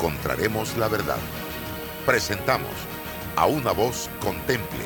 [0.00, 1.18] encontraremos la verdad.
[2.06, 2.72] Presentamos
[3.36, 4.80] a una voz contemple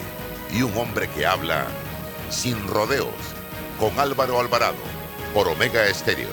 [0.52, 1.68] y un hombre que habla
[2.30, 3.14] sin rodeos
[3.78, 4.82] con Álvaro Alvarado
[5.32, 6.30] por Omega Estéreo.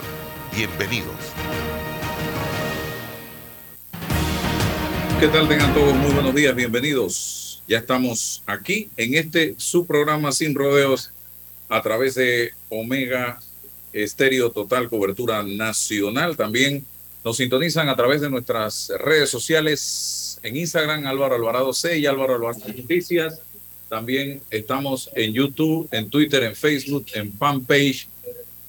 [0.55, 1.15] Bienvenidos.
[5.19, 5.47] ¿Qué tal?
[5.47, 7.61] Tengan todos muy buenos días, bienvenidos.
[7.67, 11.11] Ya estamos aquí en este su programa Sin Rodeos
[11.69, 13.39] a través de Omega
[13.93, 16.35] Estéreo Total Cobertura Nacional.
[16.35, 16.83] También
[17.23, 22.35] nos sintonizan a través de nuestras redes sociales en Instagram, Álvaro Alvarado C y Álvaro
[22.35, 23.39] Alvarado Noticias.
[23.89, 28.07] También estamos en YouTube, en Twitter, en Facebook, en fanpage,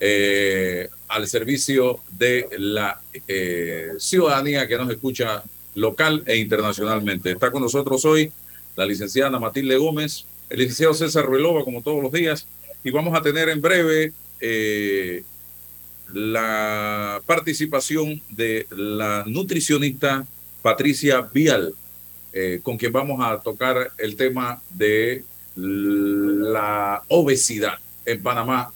[0.00, 5.42] eh, al servicio de la eh, ciudadanía que nos escucha
[5.74, 7.30] local e internacionalmente.
[7.30, 8.32] Está con nosotros hoy
[8.76, 12.46] la licenciada Matilde Gómez, el licenciado César Ruelova, como todos los días,
[12.82, 15.22] y vamos a tener en breve eh,
[16.12, 20.26] la participación de la nutricionista
[20.62, 21.74] Patricia Vial,
[22.32, 25.24] eh, con quien vamos a tocar el tema de
[25.56, 28.72] la obesidad en Panamá.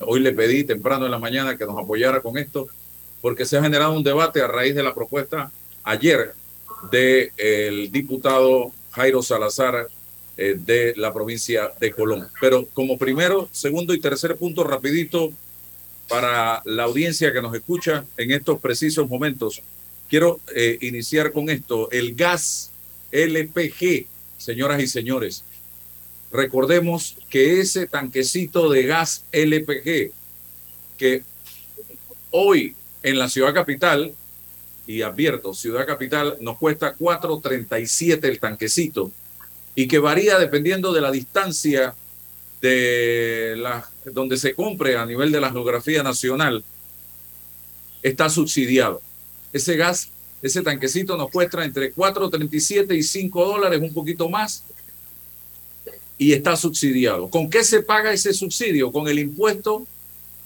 [0.00, 2.68] Hoy le pedí temprano en la mañana que nos apoyara con esto,
[3.20, 5.50] porque se ha generado un debate a raíz de la propuesta
[5.82, 6.34] ayer
[6.90, 9.88] del diputado Jairo Salazar
[10.36, 12.28] eh, de la provincia de Colón.
[12.40, 15.32] Pero como primero, segundo y tercer punto, rapidito,
[16.08, 19.62] para la audiencia que nos escucha en estos precisos momentos,
[20.08, 21.90] quiero eh, iniciar con esto.
[21.90, 22.70] El gas
[23.10, 24.06] LPG,
[24.38, 25.44] señoras y señores.
[26.32, 30.10] Recordemos que ese tanquecito de gas LPG
[30.96, 31.22] que
[32.30, 34.12] hoy en la ciudad capital,
[34.86, 39.10] y advierto, ciudad capital nos cuesta 4.37 el tanquecito,
[39.74, 41.94] y que varía dependiendo de la distancia
[42.64, 43.62] de
[44.06, 46.64] donde se compre a nivel de la geografía nacional,
[48.02, 49.02] está subsidiado.
[49.52, 50.08] Ese gas,
[50.40, 54.64] ese tanquecito nos cuesta entre 4.37 y 5 dólares, un poquito más,
[56.16, 57.28] y está subsidiado.
[57.28, 58.90] ¿Con qué se paga ese subsidio?
[58.90, 59.86] Con el impuesto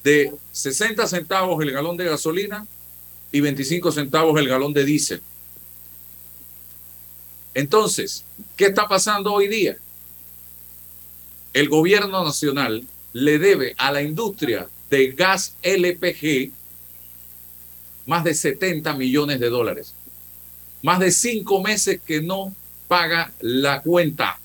[0.02, 2.66] de 60 centavos el galón de gasolina
[3.30, 5.22] y 25 centavos el galón de diésel.
[7.54, 8.24] Entonces,
[8.56, 9.78] ¿qué está pasando hoy día?
[11.58, 16.52] El gobierno nacional le debe a la industria de gas LPG
[18.06, 19.92] más de 70 millones de dólares.
[20.84, 22.54] Más de cinco meses que no
[22.86, 24.38] paga la cuenta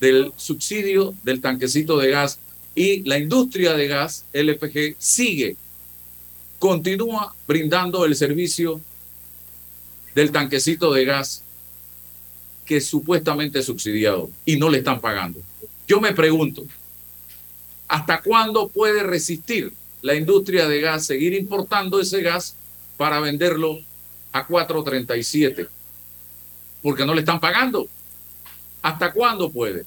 [0.00, 2.40] del subsidio del tanquecito de gas
[2.74, 5.56] y la industria de gas LPG sigue,
[6.58, 8.80] continúa brindando el servicio
[10.16, 11.44] del tanquecito de gas
[12.64, 15.40] que es supuestamente subsidiado y no le están pagando.
[15.90, 16.68] Yo me pregunto,
[17.88, 22.54] ¿hasta cuándo puede resistir la industria de gas seguir importando ese gas
[22.96, 23.80] para venderlo
[24.30, 25.66] a 4.37?
[26.80, 27.88] Porque no le están pagando.
[28.82, 29.84] ¿Hasta cuándo puede?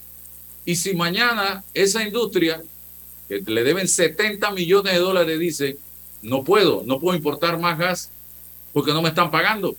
[0.65, 2.61] Y si mañana esa industria,
[3.29, 5.77] que le deben 70 millones de dólares, dice,
[6.21, 8.11] no puedo, no puedo importar más gas
[8.73, 9.73] porque no me están pagando.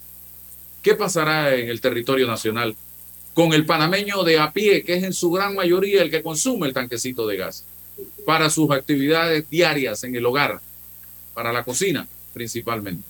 [0.80, 2.74] ¿Qué pasará en el territorio nacional?
[3.34, 6.68] Con el panameño de a pie, que es en su gran mayoría el que consume
[6.68, 7.64] el tanquecito de gas
[8.24, 10.60] para sus actividades diarias en el hogar,
[11.34, 13.06] para la cocina principalmente.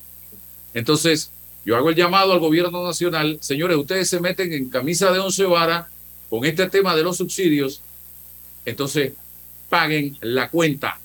[0.72, 1.30] Entonces,
[1.64, 5.44] yo hago el llamado al gobierno nacional, señores, ustedes se meten en camisa de once
[5.44, 5.86] varas
[6.28, 7.80] con este tema de los subsidios,
[8.64, 9.12] entonces
[9.68, 10.98] paguen la cuenta,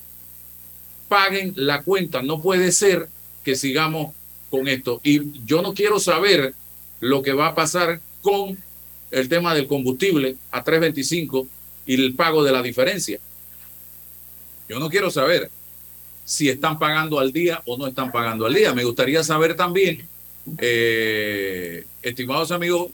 [1.08, 3.08] paguen la cuenta, no puede ser
[3.44, 4.14] que sigamos
[4.50, 5.00] con esto.
[5.04, 6.54] Y yo no quiero saber
[7.00, 8.58] lo que va a pasar con
[9.12, 11.48] el tema del combustible a 3.25
[11.86, 13.20] y el pago de la diferencia.
[14.68, 15.50] Yo no quiero saber
[16.24, 18.74] si están pagando al día o no están pagando al día.
[18.74, 20.08] Me gustaría saber también,
[20.60, 22.92] eh, estimados amigos,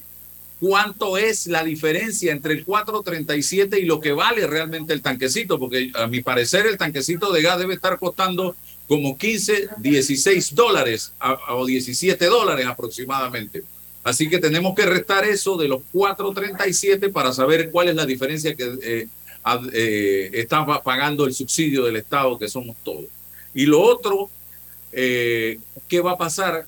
[0.59, 5.91] cuánto es la diferencia entre el 437 y lo que vale realmente el tanquecito, porque
[5.95, 8.55] a mi parecer el tanquecito de gas debe estar costando
[8.87, 11.13] como 15, 16 dólares
[11.49, 13.63] o 17 dólares aproximadamente.
[14.05, 18.55] Así que tenemos que restar eso de los 4.37 para saber cuál es la diferencia
[18.55, 19.07] que eh,
[19.73, 23.05] eh, está pagando el subsidio del Estado, que somos todos.
[23.55, 24.29] Y lo otro,
[24.91, 25.57] eh,
[25.87, 26.67] ¿qué va a pasar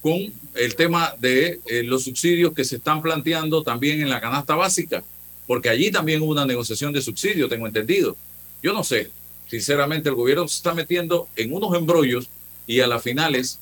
[0.00, 5.04] con el tema de los subsidios que se están planteando también en la canasta básica?
[5.46, 8.16] Porque allí también hubo una negociación de subsidio, tengo entendido.
[8.62, 9.10] Yo no sé,
[9.48, 12.30] sinceramente el gobierno se está metiendo en unos embrollos
[12.66, 13.58] y a las finales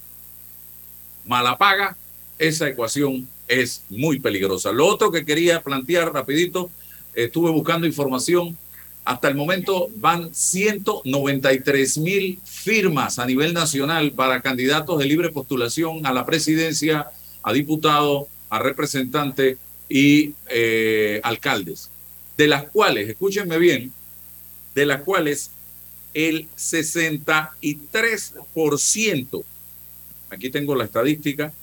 [1.24, 1.96] mala paga
[2.38, 4.72] esa ecuación es muy peligrosa.
[4.72, 6.70] Lo otro que quería plantear rapidito,
[7.14, 8.58] estuve buscando información,
[9.04, 16.04] hasta el momento van 193 mil firmas a nivel nacional para candidatos de libre postulación
[16.04, 17.06] a la presidencia
[17.42, 19.56] a diputado, a representante
[19.88, 21.90] y eh, alcaldes,
[22.36, 23.92] de las cuales, escúchenme bien,
[24.74, 25.52] de las cuales
[26.12, 29.44] el 63%,
[30.30, 31.54] aquí tengo la estadística,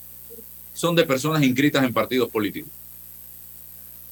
[0.74, 2.72] son de personas inscritas en partidos políticos.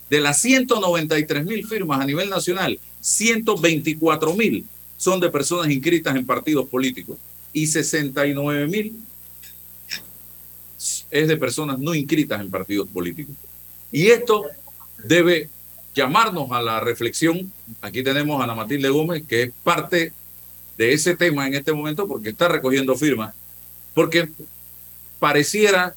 [0.08, 4.64] De las 193 mil firmas a nivel nacional, 124 mil
[4.96, 7.18] son de personas inscritas en partidos políticos
[7.52, 8.94] y 69 mil
[11.10, 13.34] es de personas no inscritas en partidos políticos.
[13.90, 14.44] Y esto
[15.02, 15.48] debe
[15.96, 17.50] llamarnos a la reflexión.
[17.80, 20.12] Aquí tenemos a Ana Matilde Gómez, que es parte
[20.76, 23.34] de ese tema en este momento porque está recogiendo firmas,
[23.94, 24.28] porque
[25.18, 25.94] pareciera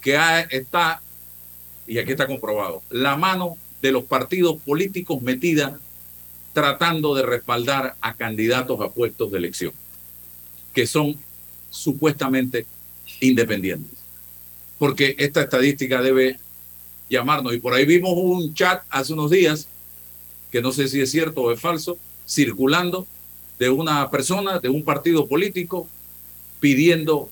[0.00, 0.18] que
[0.50, 1.02] está,
[1.86, 5.78] y aquí está comprobado, la mano de los partidos políticos metida
[6.54, 9.72] tratando de respaldar a candidatos a puestos de elección,
[10.72, 11.16] que son
[11.70, 12.64] supuestamente
[13.20, 13.98] independientes.
[14.78, 16.38] Porque esta estadística debe
[17.12, 17.54] llamarnos.
[17.54, 19.68] Y por ahí vimos un chat hace unos días,
[20.50, 23.06] que no sé si es cierto o es falso, circulando
[23.58, 25.88] de una persona, de un partido político,
[26.58, 27.30] pidiendo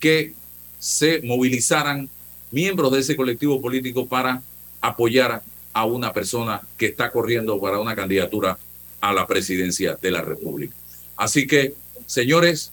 [0.00, 0.32] que
[0.78, 2.08] se movilizaran
[2.50, 4.42] miembros de ese colectivo político para
[4.80, 5.42] apoyar
[5.72, 8.58] a una persona que está corriendo para una candidatura
[9.00, 10.74] a la presidencia de la República.
[11.16, 11.74] Así que,
[12.06, 12.72] señores,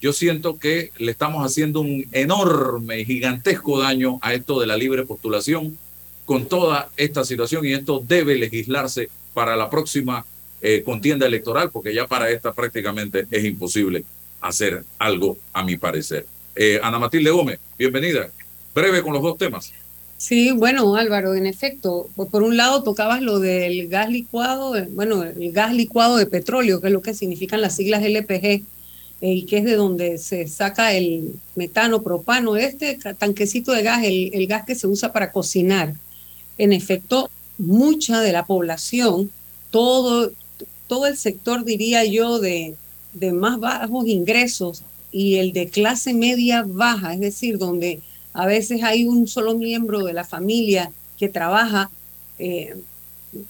[0.00, 5.04] yo siento que le estamos haciendo un enorme, gigantesco daño a esto de la libre
[5.04, 5.78] postulación
[6.24, 10.24] con toda esta situación y esto debe legislarse para la próxima
[10.60, 14.04] eh, contienda electoral, porque ya para esta prácticamente es imposible
[14.40, 16.26] hacer algo, a mi parecer.
[16.54, 18.28] Eh, Ana Matilde Gómez, bienvenida.
[18.74, 19.72] Breve con los dos temas.
[20.18, 25.22] Sí, bueno, Álvaro, en efecto, por un lado tocabas lo del gas licuado, eh, bueno,
[25.22, 28.62] el gas licuado de petróleo, que es lo que significan las siglas LPG,
[29.20, 34.30] y que es de donde se saca el metano, propano, este tanquecito de gas, el,
[34.34, 35.94] el gas que se usa para cocinar.
[36.58, 39.30] En efecto, mucha de la población,
[39.70, 40.32] todo,
[40.86, 42.74] todo el sector, diría yo, de,
[43.12, 48.00] de más bajos ingresos y el de clase media baja, es decir, donde
[48.34, 51.90] a veces hay un solo miembro de la familia que trabaja,
[52.38, 52.76] eh,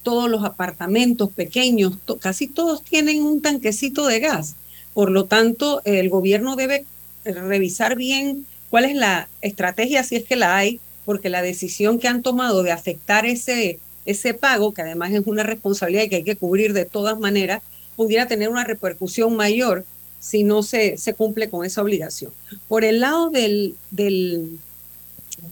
[0.02, 4.54] todos los apartamentos pequeños, casi todos tienen un tanquecito de gas.
[4.96, 6.87] Por lo tanto, el gobierno debe
[7.22, 12.08] revisar bien cuál es la estrategia, si es que la hay, porque la decisión que
[12.08, 16.37] han tomado de afectar ese, ese pago, que además es una responsabilidad que hay que
[16.37, 17.60] cubrir de todas maneras,
[17.94, 19.84] pudiera tener una repercusión mayor
[20.19, 22.32] si no se, se cumple con esa obligación.
[22.66, 24.58] Por el lado del, del,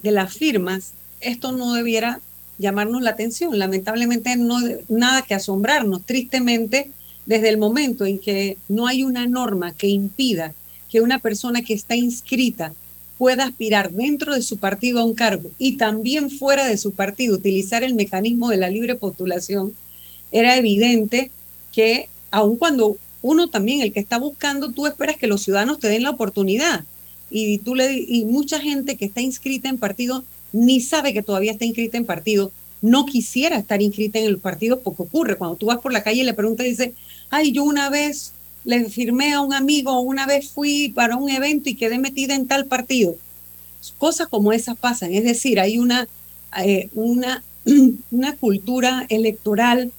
[0.03, 2.19] de las firmas, esto no debiera
[2.57, 3.59] llamarnos la atención.
[3.59, 4.57] Lamentablemente no
[4.89, 6.01] nada que asombrarnos.
[6.07, 6.93] Tristemente,
[7.27, 10.55] desde el momento en que no hay una norma que impida
[10.91, 12.73] que una persona que está inscrita
[13.19, 17.37] pueda aspirar dentro de su partido a un cargo y también fuera de su partido
[17.37, 19.75] utilizar el mecanismo de la libre postulación,
[20.33, 21.31] era evidente
[21.73, 25.89] que aun cuando uno también, el que está buscando, tú esperas que los ciudadanos te
[25.89, 26.85] den la oportunidad
[27.31, 31.53] y, tú le, y mucha gente que está inscrita en partido ni sabe que todavía
[31.53, 35.37] está inscrita en partido, no quisiera estar inscrita en el partido porque ocurre.
[35.37, 36.91] Cuando tú vas por la calle y le preguntas y dices,
[37.35, 38.33] ay, yo una vez
[38.65, 42.47] le firmé a un amigo, una vez fui para un evento y quedé metida en
[42.47, 43.17] tal partido.
[43.99, 46.09] Cosas como esas pasan, es decir, hay una,
[46.65, 47.43] eh, una,
[48.11, 49.93] una cultura electoral,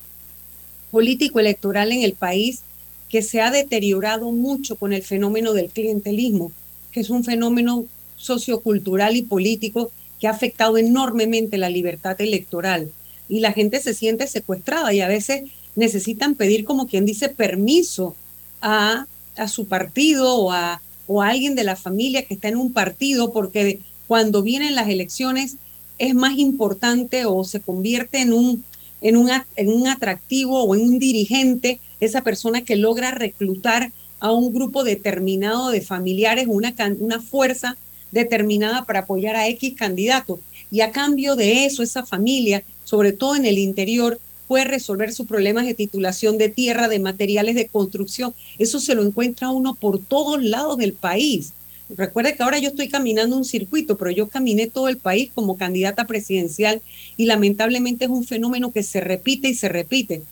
[0.92, 2.62] político-electoral en el país
[3.10, 6.52] que se ha deteriorado mucho con el fenómeno del clientelismo
[6.96, 12.90] que es un fenómeno sociocultural y político que ha afectado enormemente la libertad electoral.
[13.28, 15.44] Y la gente se siente secuestrada y a veces
[15.76, 18.16] necesitan pedir, como quien dice, permiso
[18.62, 19.06] a,
[19.36, 23.32] a su partido o a, o alguien de la familia que está en un partido,
[23.32, 25.58] porque cuando vienen las elecciones
[25.98, 28.64] es más importante o se convierte en un,
[29.02, 34.32] en un, en un atractivo o en un dirigente esa persona que logra reclutar a
[34.32, 37.78] un grupo determinado de familiares, una, una fuerza
[38.12, 40.40] determinada para apoyar a X candidato.
[40.72, 45.28] Y a cambio de eso, esa familia, sobre todo en el interior, puede resolver sus
[45.28, 48.34] problemas de titulación de tierra, de materiales de construcción.
[48.60, 51.54] Eso se lo encuentra uno por todos lados del país.
[51.90, 55.58] Recuerde que ahora yo estoy caminando un circuito, pero yo caminé todo el país como
[55.58, 56.82] candidata presidencial
[57.16, 60.24] y lamentablemente es un fenómeno que se repite y se repite.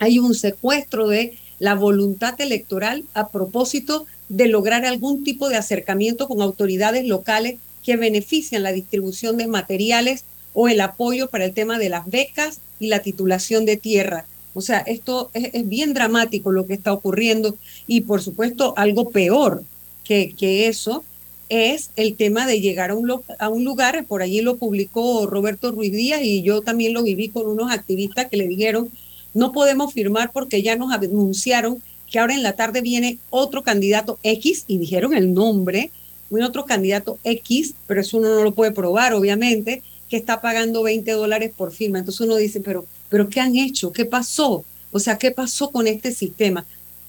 [0.00, 6.26] Hay un secuestro de la voluntad electoral a propósito de lograr algún tipo de acercamiento
[6.26, 10.24] con autoridades locales que benefician la distribución de materiales
[10.54, 14.26] o el apoyo para el tema de las becas y la titulación de tierra.
[14.54, 17.56] O sea, esto es, bien dramático lo que está ocurriendo
[17.86, 19.64] y por supuesto algo peor
[20.04, 21.04] que, que eso
[21.48, 25.72] es el tema de llegar a un, a un lugar, por allí lo publicó Roberto
[25.72, 28.88] Ruiz Díaz y yo también lo viví con unos activistas que le dijeron,
[29.34, 34.18] no podemos firmar porque ya nos anunciaron que ahora en la tarde viene otro candidato
[34.22, 35.90] X y dijeron el nombre,
[36.30, 40.82] un otro candidato X, pero eso uno no lo puede probar, obviamente, que está pagando
[40.82, 41.98] 20 dólares por firma.
[41.98, 43.92] Entonces uno dice, pero, pero ¿qué han hecho?
[43.92, 44.64] ¿Qué pasó?
[44.92, 46.64] O sea, ¿qué pasó con este sistema?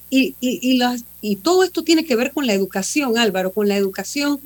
[0.10, 3.76] Y, y, las, y todo esto tiene que ver con la educación, Álvaro, con la
[3.76, 4.40] educación,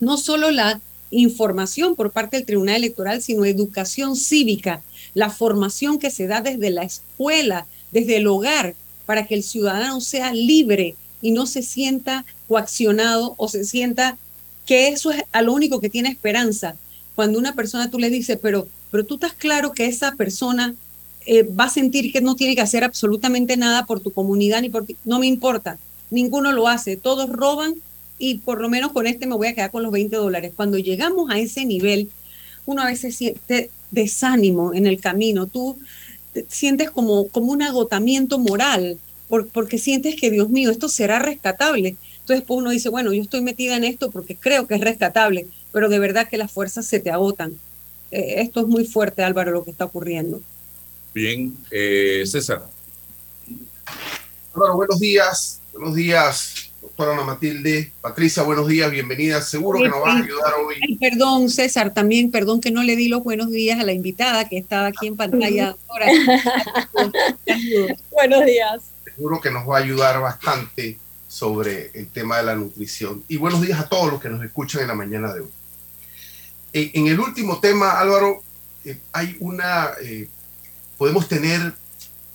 [0.00, 0.80] no solo la
[1.10, 4.82] información por parte del Tribunal Electoral, sino educación cívica,
[5.14, 8.74] la formación que se da desde la escuela, desde el hogar,
[9.06, 14.18] para que el ciudadano sea libre y no se sienta coaccionado o se sienta
[14.66, 16.76] que eso es a lo único que tiene esperanza.
[17.14, 20.74] Cuando una persona tú le dices, pero, pero tú estás claro que esa persona
[21.26, 24.68] eh, va a sentir que no tiene que hacer absolutamente nada por tu comunidad ni
[24.68, 24.96] por ti.
[25.04, 25.78] No me importa,
[26.10, 27.74] ninguno lo hace, todos roban
[28.18, 30.52] y por lo menos con este me voy a quedar con los 20 dólares.
[30.54, 32.10] Cuando llegamos a ese nivel,
[32.66, 35.78] uno a veces siente desánimo en el camino, tú
[36.48, 38.98] sientes como, como un agotamiento moral,
[39.52, 41.96] porque sientes que, Dios mío, esto será rescatable.
[42.20, 45.46] Entonces pues uno dice, bueno, yo estoy metida en esto porque creo que es rescatable,
[45.74, 47.58] pero de verdad que las fuerzas se te agotan.
[48.12, 50.40] Eh, esto es muy fuerte, Álvaro, lo que está ocurriendo.
[51.12, 52.62] Bien, eh, César.
[54.54, 55.60] Álvaro, buenos días.
[55.72, 57.90] Buenos días, doctora Ana Matilde.
[58.00, 59.42] Patricia, buenos días, bienvenida.
[59.42, 60.96] Seguro que nos va a ayudar hoy.
[60.96, 64.58] perdón, César, también, perdón que no le di los buenos días a la invitada que
[64.58, 65.74] estaba aquí en pantalla.
[68.12, 68.80] buenos días.
[69.12, 73.24] Seguro que nos va a ayudar bastante sobre el tema de la nutrición.
[73.26, 75.50] Y buenos días a todos los que nos escuchan en la mañana de hoy.
[76.74, 78.42] En, el último tema, Álvaro,
[78.84, 80.28] eh, hay una eh,
[80.98, 81.72] podemos tener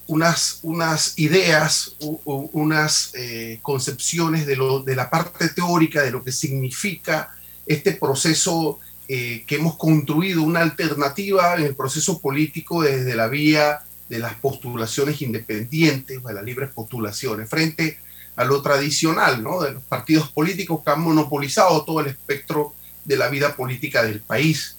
[0.07, 6.31] unas, unas ideas, unas eh, concepciones de, lo, de la parte teórica de lo que
[6.31, 7.35] significa
[7.67, 13.81] este proceso eh, que hemos construido, una alternativa en el proceso político desde la vía
[14.07, 17.99] de las postulaciones independientes, de las libres postulaciones, frente
[18.35, 19.61] a lo tradicional, ¿no?
[19.61, 22.73] de los partidos políticos que han monopolizado todo el espectro
[23.05, 24.75] de la vida política del país,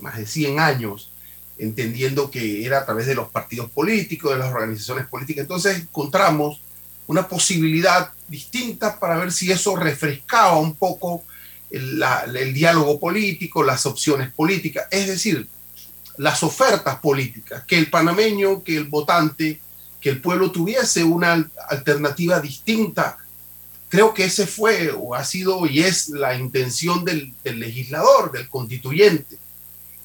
[0.00, 1.12] más de 100 años
[1.58, 5.42] entendiendo que era a través de los partidos políticos, de las organizaciones políticas.
[5.42, 6.60] Entonces encontramos
[7.06, 11.24] una posibilidad distinta para ver si eso refrescaba un poco
[11.70, 12.02] el,
[12.52, 15.46] diálogo político, las opciones políticas, es decir,
[16.18, 19.60] las ofertas políticas, que el panameño, que el votante,
[20.00, 23.18] que el pueblo tuviese una alternativa distinta.
[23.92, 29.36] Creo que ese fue o ha sido y es la intención del, legislador, del constituyente.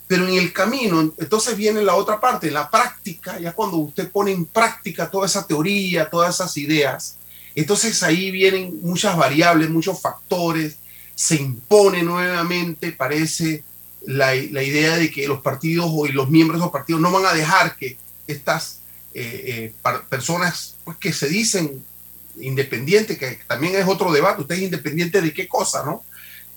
[0.07, 4.31] Pero en el camino, entonces viene la otra parte, la práctica, ya cuando usted pone
[4.31, 7.15] en práctica toda esa teoría, todas esas ideas,
[7.55, 10.75] entonces ahí vienen muchas variables, muchos factores,
[11.15, 13.63] se impone nuevamente, parece
[14.05, 17.25] la, la idea de que los partidos o los miembros de los partidos no van
[17.25, 18.81] a dejar que estas
[19.13, 21.85] eh, eh, personas pues, que se dicen
[22.39, 26.03] independientes, que también es otro debate, usted es independiente de qué cosa, ¿no?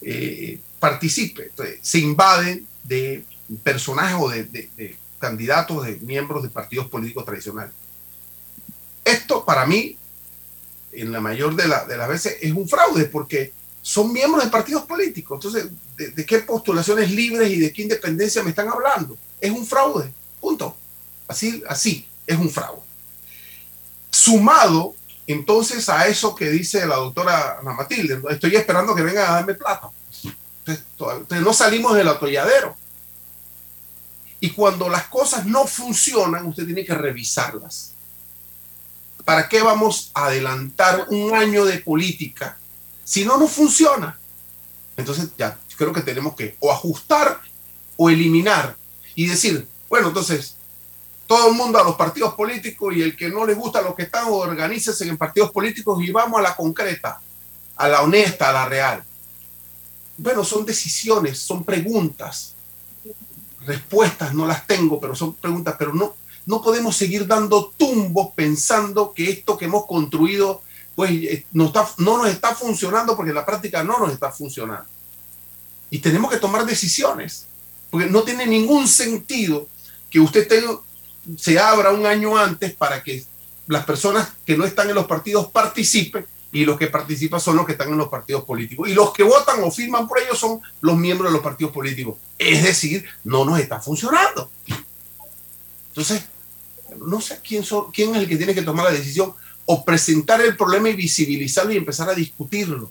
[0.03, 1.51] Eh, participe.
[1.83, 3.25] Se invaden de
[3.63, 7.75] personajes o de, candidatos, de miembros de partidos políticos tradicionales.
[9.05, 9.97] Esto para mí,
[10.93, 14.85] en la mayor de, de las veces, es un fraude porque son miembros de partidos
[14.85, 15.37] políticos.
[15.37, 19.17] Entonces, ¿de, qué postulaciones libres y de qué independencia me están hablando?
[19.41, 20.77] Es un fraude, punto.
[21.27, 22.83] Así, así, es un fraude.
[24.11, 24.95] Sumado
[25.27, 29.55] entonces a eso que dice la doctora Ana Matilde, estoy esperando que vengan a darme
[29.55, 29.91] plata.
[30.67, 32.77] entonces no salimos del atolladero.
[34.41, 37.93] Y cuando las cosas no funcionan, usted tiene que revisarlas.
[39.25, 42.57] ¿Para qué vamos a adelantar un año de política
[43.05, 44.19] si no nos funciona?
[44.97, 47.41] Entonces ya creo que tenemos que o ajustar
[47.97, 48.77] o eliminar
[49.15, 50.57] y decir, bueno, entonces
[51.31, 54.03] todo el mundo a los partidos políticos y el que no le gusta lo que
[54.03, 57.21] están, organícese en partidos políticos y vamos a la concreta,
[57.77, 59.05] a la honesta, a la real.
[60.17, 62.57] Bueno, son decisiones, son preguntas
[63.65, 69.13] respuestas no las tengo, pero son preguntas, pero no, no podemos seguir dando tumbos pensando
[69.13, 70.63] que esto que hemos construido
[70.97, 74.33] pues eh, no, está, no nos está funcionando porque en la práctica no nos está
[74.33, 74.89] funcionando.
[75.91, 77.47] Y tenemos que tomar decisiones,
[77.91, 79.69] porque no tiene ningún sentido
[80.11, 80.49] que usted
[81.37, 83.25] se abra un año antes para que
[83.67, 87.65] las personas que no están en los partidos participen y los que participan son los
[87.65, 88.89] que están en los partidos políticos.
[88.89, 92.17] Y los que votan o firman por ellos son los miembros de los partidos políticos.
[92.39, 94.50] Es decir, no nos está funcionando.
[95.89, 96.25] Entonces,
[96.99, 99.33] no sé quién, son, quién es el que tiene que tomar la decisión
[99.67, 102.91] o presentar el problema y visibilizarlo y empezar a discutirlo.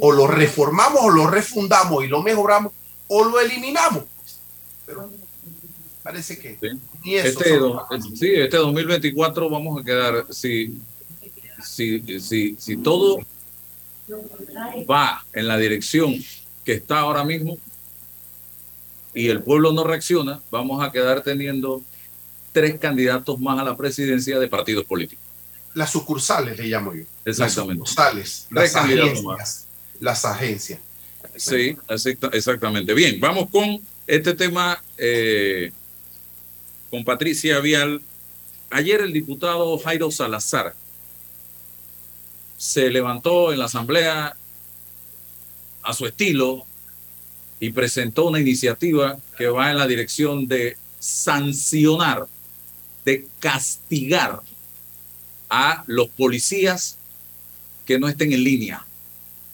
[0.00, 2.72] O lo reformamos o lo refundamos y lo mejoramos
[3.08, 4.04] o lo eliminamos.
[4.86, 5.10] Pero
[6.04, 6.58] parece que
[7.02, 7.58] ni eso este,
[8.14, 10.78] sí, este 2024 vamos a quedar, si,
[11.64, 13.20] si, si, si todo
[14.88, 16.14] va en la dirección
[16.62, 17.56] que está ahora mismo
[19.14, 21.82] y el pueblo no reacciona, vamos a quedar teniendo
[22.52, 25.24] tres candidatos más a la presidencia de partidos políticos.
[25.72, 27.04] Las sucursales le llamo yo.
[27.24, 27.80] Exactamente.
[27.80, 29.66] Las sucursales, las agencias,
[30.00, 30.80] las agencias.
[31.36, 31.76] Sí,
[32.32, 32.92] exactamente.
[32.92, 35.72] Bien, vamos con este tema eh,
[36.94, 38.02] con Patricia Vial.
[38.70, 40.76] Ayer el diputado Jairo Salazar
[42.56, 44.36] se levantó en la asamblea
[45.82, 46.64] a su estilo
[47.58, 52.28] y presentó una iniciativa que va en la dirección de sancionar,
[53.04, 54.42] de castigar
[55.50, 56.96] a los policías
[57.86, 58.86] que no estén en línea,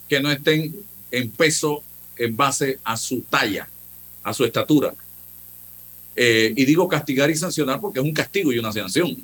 [0.07, 0.75] que no estén
[1.09, 1.81] en peso
[2.17, 3.67] en base a su talla,
[4.21, 4.93] a su estatura.
[6.23, 9.17] Eh, y digo castigar y sancionar porque es un castigo y una sanción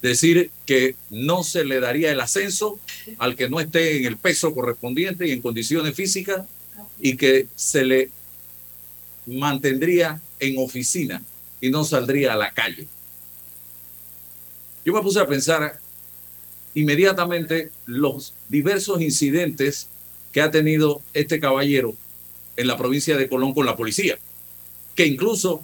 [0.00, 2.80] decir que no se le daría el ascenso
[3.18, 6.46] al que no esté en el peso correspondiente y en condiciones físicas
[7.00, 8.10] y que se le
[9.26, 11.22] mantendría en oficina
[11.60, 12.86] y no saldría a la calle.
[14.86, 15.78] Yo me puse a pensar
[16.72, 19.88] inmediatamente los diversos incidentes
[20.32, 21.94] que ha tenido este caballero
[22.56, 24.18] en la provincia de Colón con la policía,
[24.94, 25.62] que incluso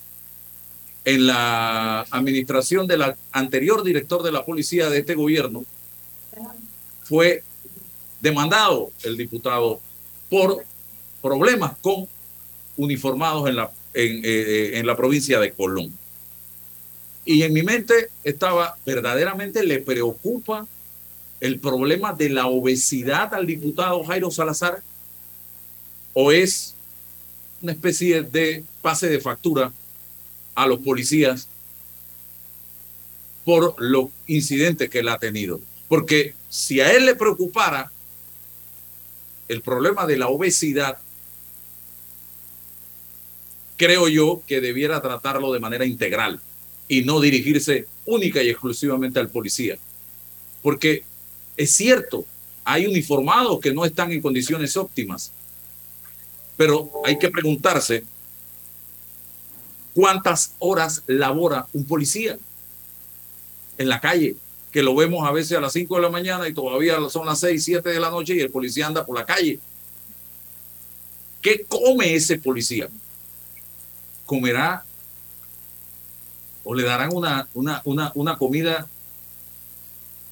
[1.07, 5.65] en la administración del anterior director de la policía de este gobierno,
[7.05, 7.45] fue
[8.21, 9.81] demandado el diputado
[10.29, 10.65] por
[11.23, 12.09] problemas con
[12.77, 15.97] uniformados en la, eh, en la provincia de Colón.
[17.25, 20.66] Y en mi mente estaba, verdaderamente le preocupa
[21.40, 24.83] el problema de la obesidad al diputado Jairo Salazar
[26.14, 26.75] o es
[27.62, 29.73] una especie de pase de factura
[30.57, 31.49] a los policías
[33.45, 35.61] por los incidentes que él ha tenido.
[35.87, 37.92] Porque si a él le preocupara
[39.47, 40.99] el problema de la obesidad,
[43.77, 46.40] creo yo que debiera tratarlo de manera integral
[46.88, 49.77] y no dirigirse única y exclusivamente al policía.
[50.62, 51.05] Porque
[51.57, 52.25] es cierto,
[52.64, 55.31] hay uniformados que no están en condiciones óptimas,
[56.57, 58.05] pero hay que preguntarse
[59.96, 62.37] ¿Cuántas horas labora un policía
[63.78, 64.37] en la calle?
[64.70, 67.40] Que lo vemos a veces a las 5 de la mañana y todavía son las
[67.40, 69.59] 6, 7 de la noche y el policía anda por la calle.
[71.40, 72.90] ¿Qué come ese policía?
[74.26, 74.85] ¿Comerá
[76.62, 78.87] o le darán una, una, una, una comida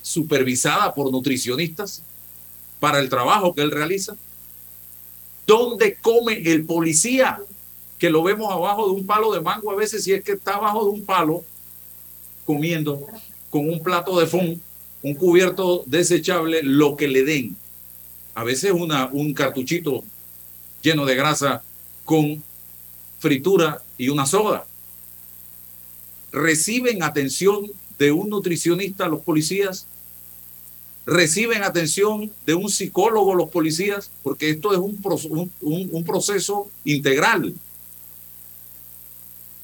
[0.03, 2.03] supervisada por nutricionistas
[2.81, 4.15] para el trabajo que él realiza?
[5.47, 7.41] ¿Dónde come el policía?
[7.99, 10.55] Que lo vemos abajo de un palo de mango a veces, si es que está
[10.55, 11.45] abajo de un palo
[12.45, 13.07] comiendo
[13.51, 14.61] con un plato de fun,
[15.03, 17.57] un cubierto desechable, lo que le den.
[18.35, 20.03] A veces una, un cartuchito
[20.83, 21.63] lleno de grasa
[22.05, 22.43] con
[23.19, 24.67] fritura y una soda.
[26.33, 29.87] Reciben atención de un nutricionista los policías,
[31.07, 34.99] reciben atención de un psicólogo los policías, porque esto es un,
[35.61, 37.55] un, un proceso integral.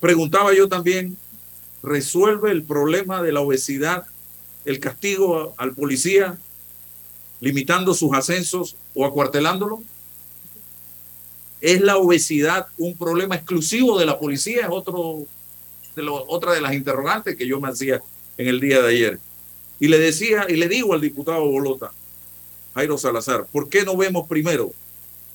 [0.00, 1.16] Preguntaba yo también,
[1.82, 4.06] ¿resuelve el problema de la obesidad
[4.64, 6.38] el castigo al policía
[7.40, 9.82] limitando sus ascensos o acuartelándolo?
[11.60, 14.62] ¿Es la obesidad un problema exclusivo de la policía?
[14.62, 15.26] Es otro,
[15.94, 18.00] de otra de las interrogantes que yo me hacía
[18.38, 19.20] en el día de ayer.
[19.78, 21.92] Y le decía, y le digo al diputado Bolota,
[22.74, 24.72] Jairo Salazar, ¿por qué no vemos primero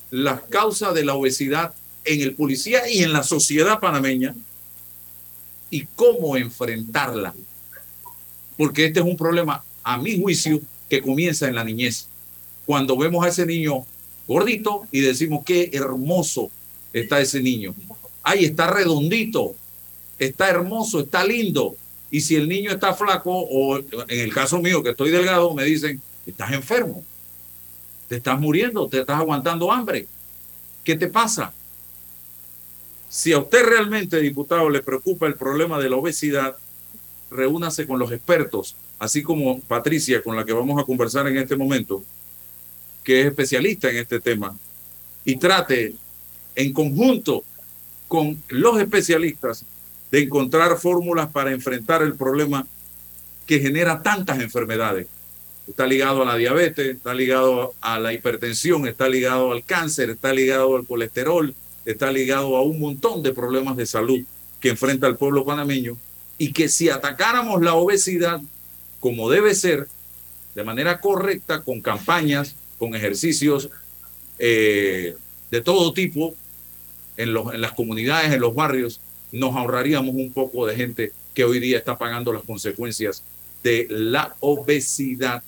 [0.09, 1.73] las causas de la obesidad
[2.03, 4.35] en el policía y en la sociedad panameña?
[5.75, 7.33] Y cómo enfrentarla.
[8.57, 12.07] Porque este es un problema, a mi juicio, que comienza en la niñez.
[12.65, 13.85] Cuando vemos a ese niño
[14.25, 16.49] gordito y decimos qué hermoso
[16.93, 17.75] está ese niño.
[18.23, 19.55] Ay, está redondito,
[20.17, 21.75] está hermoso, está lindo.
[22.09, 25.65] Y si el niño está flaco, o en el caso mío que estoy delgado, me
[25.65, 27.03] dicen, estás enfermo,
[28.07, 30.07] te estás muriendo, te estás aguantando hambre.
[30.85, 31.51] ¿Qué te pasa?
[33.09, 36.57] Si a usted realmente, diputado, le preocupa el problema de la obesidad,
[37.31, 41.55] reúnase con los expertos, así como Patricia, con la que vamos a conversar en este
[41.55, 42.03] momento,
[43.03, 44.57] que es especialista en este tema,
[45.23, 45.95] y trate
[46.55, 47.43] en conjunto
[48.07, 49.65] con los especialistas
[50.11, 52.65] de encontrar fórmulas para enfrentar el problema
[53.45, 55.07] que genera tantas enfermedades.
[55.67, 60.31] Está ligado a la diabetes, está ligado a la hipertensión, está ligado al cáncer, está
[60.31, 64.21] ligado al colesterol, está ligado a un montón de problemas de salud
[64.59, 65.97] que enfrenta el pueblo panameño
[66.37, 68.41] y que si atacáramos la obesidad
[68.99, 69.87] como debe ser,
[70.55, 73.69] de manera correcta, con campañas, con ejercicios
[74.39, 75.15] eh,
[75.51, 76.33] de todo tipo
[77.17, 78.99] en, los, en las comunidades, en los barrios,
[79.31, 83.23] nos ahorraríamos un poco de gente que hoy día está pagando las consecuencias
[83.63, 85.43] de la obesidad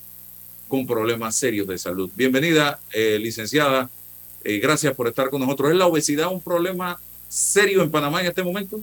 [0.67, 2.11] con problemas serios de salud.
[2.15, 3.89] Bienvenida, eh, licenciada.
[4.43, 5.71] Eh, gracias por estar con nosotros.
[5.71, 8.79] ¿Es la obesidad un problema serio en Panamá en este momento?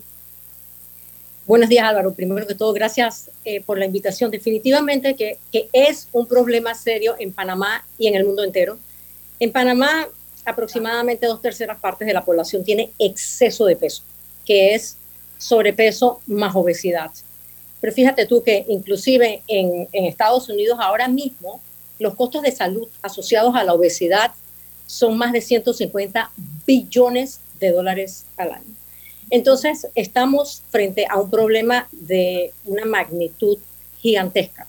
[1.46, 2.14] Buenos días, Álvaro.
[2.14, 4.30] Primero que todo, gracias eh, por la invitación.
[4.30, 8.78] Definitivamente que, que es un problema serio en Panamá y en el mundo entero.
[9.38, 10.08] En Panamá,
[10.44, 14.02] aproximadamente dos terceras partes de la población tiene exceso de peso,
[14.46, 14.96] que es
[15.36, 17.10] sobrepeso más obesidad.
[17.80, 21.60] Pero fíjate tú que inclusive en, en Estados Unidos ahora mismo
[21.98, 24.32] los costos de salud asociados a la obesidad
[24.86, 26.30] son más de 150
[26.66, 28.74] billones de dólares al año.
[29.30, 33.58] Entonces, estamos frente a un problema de una magnitud
[33.98, 34.66] gigantesca,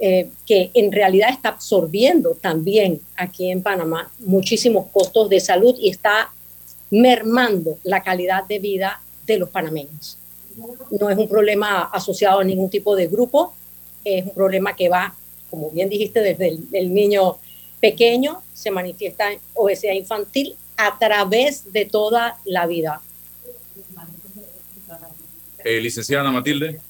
[0.00, 5.90] eh, que en realidad está absorbiendo también aquí en Panamá muchísimos costos de salud y
[5.90, 6.32] está
[6.90, 10.18] mermando la calidad de vida de los panameños.
[10.90, 13.54] No es un problema asociado a ningún tipo de grupo,
[14.04, 15.14] es un problema que va,
[15.50, 17.38] como bien dijiste, desde el, el niño
[17.84, 23.02] pequeño, se manifiesta en obesidad infantil a través de toda la vida.
[25.62, 26.80] Eh, licenciada Matilde.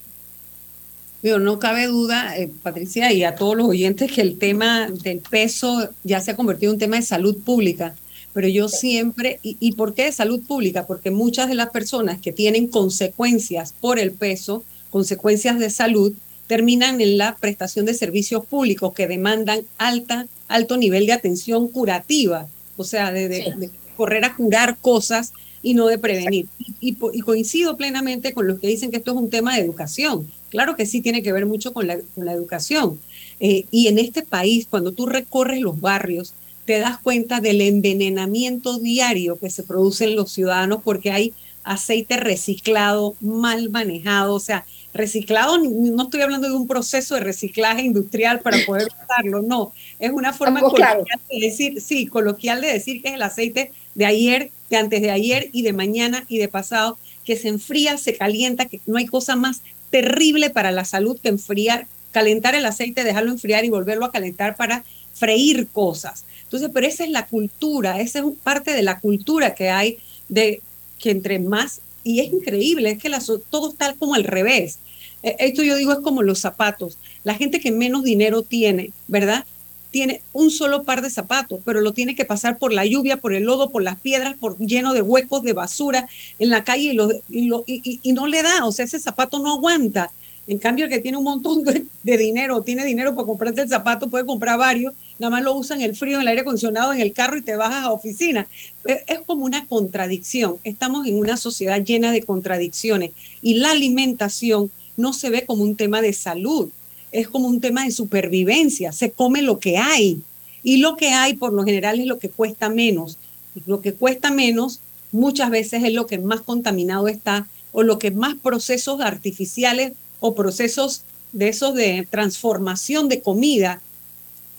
[1.21, 5.19] Pero no cabe duda, eh, Patricia, y a todos los oyentes, que el tema del
[5.19, 7.97] peso ya se ha convertido en un tema de salud pública.
[8.33, 10.87] Pero yo siempre, y, ¿y por qué de salud pública?
[10.87, 16.13] Porque muchas de las personas que tienen consecuencias por el peso, consecuencias de salud,
[16.47, 22.49] terminan en la prestación de servicios públicos que demandan alta, alto nivel de atención curativa,
[22.77, 26.47] o sea, de, de, de correr a curar cosas y no de prevenir.
[26.81, 30.31] Y, y, coincido plenamente con los que dicen que esto es un tema de educación.
[30.51, 33.01] Claro que sí tiene que ver mucho con la, con la educación.
[33.41, 36.35] Eh, y en este país, cuando tú recorres los barrios,
[36.67, 42.19] te das cuenta del envenenamiento diario que se produce en los ciudadanos porque hay aceite
[42.19, 48.41] reciclado, mal manejado, o sea, reciclado, no estoy hablando de un proceso de reciclaje industrial
[48.41, 53.09] para poder usarlo, no, es una forma coloquial de decir, sí, coloquial de decir que
[53.09, 56.97] es el aceite de ayer, de antes de ayer y de mañana y de pasado,
[57.25, 61.29] que se enfría, se calienta, que no hay cosa más terrible para la salud que
[61.29, 66.25] enfriar, calentar el aceite, dejarlo enfriar y volverlo a calentar para freír cosas.
[66.45, 70.61] Entonces, pero esa es la cultura, esa es parte de la cultura que hay de
[70.99, 74.79] que entre más, y es increíble, es que la, todo está como al revés.
[75.23, 76.99] Esto yo digo es como los zapatos.
[77.25, 79.47] La gente que menos dinero tiene, ¿verdad?
[79.91, 83.33] Tiene un solo par de zapatos, pero lo tiene que pasar por la lluvia, por
[83.33, 87.39] el lodo, por las piedras, por lleno de huecos, de basura en la calle y,
[87.39, 90.11] y, lo, y, no le da, o sea, ese zapato no aguanta.
[90.47, 93.69] En cambio, el que tiene un montón de, de, dinero, tiene dinero para comprarte el
[93.69, 96.93] zapato, puede comprar varios, nada más lo usa en el frío, en el aire acondicionado,
[96.93, 98.47] en el carro y te bajas a oficina.
[98.85, 100.57] Es como una contradicción.
[100.65, 105.77] Estamos en una sociedad llena de contradicciones y la alimentación no se ve como un
[105.77, 106.71] tema de salud,
[107.13, 110.21] es como un tema de supervivencia, se come lo que hay
[110.63, 113.19] y lo que hay por lo general es lo que cuesta menos.
[113.67, 114.81] Lo que cuesta menos
[115.13, 120.35] muchas veces es lo que más contaminado está o lo que más procesos artificiales o
[120.35, 123.81] procesos de esos de transformación de comida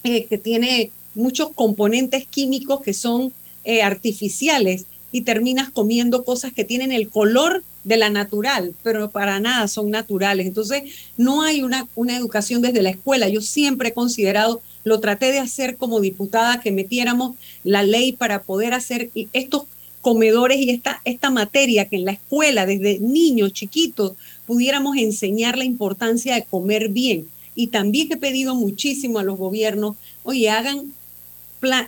[0.05, 6.63] eh, que tiene muchos componentes químicos que son eh, artificiales y terminas comiendo cosas que
[6.63, 10.45] tienen el color de la natural, pero para nada son naturales.
[10.45, 10.83] Entonces,
[11.17, 13.29] no hay una, una educación desde la escuela.
[13.29, 18.43] Yo siempre he considerado, lo traté de hacer como diputada, que metiéramos la ley para
[18.43, 19.63] poder hacer estos
[20.01, 24.13] comedores y esta, esta materia que en la escuela, desde niños chiquitos,
[24.45, 27.27] pudiéramos enseñar la importancia de comer bien.
[27.55, 30.93] Y también he pedido muchísimo a los gobiernos, oye, hagan,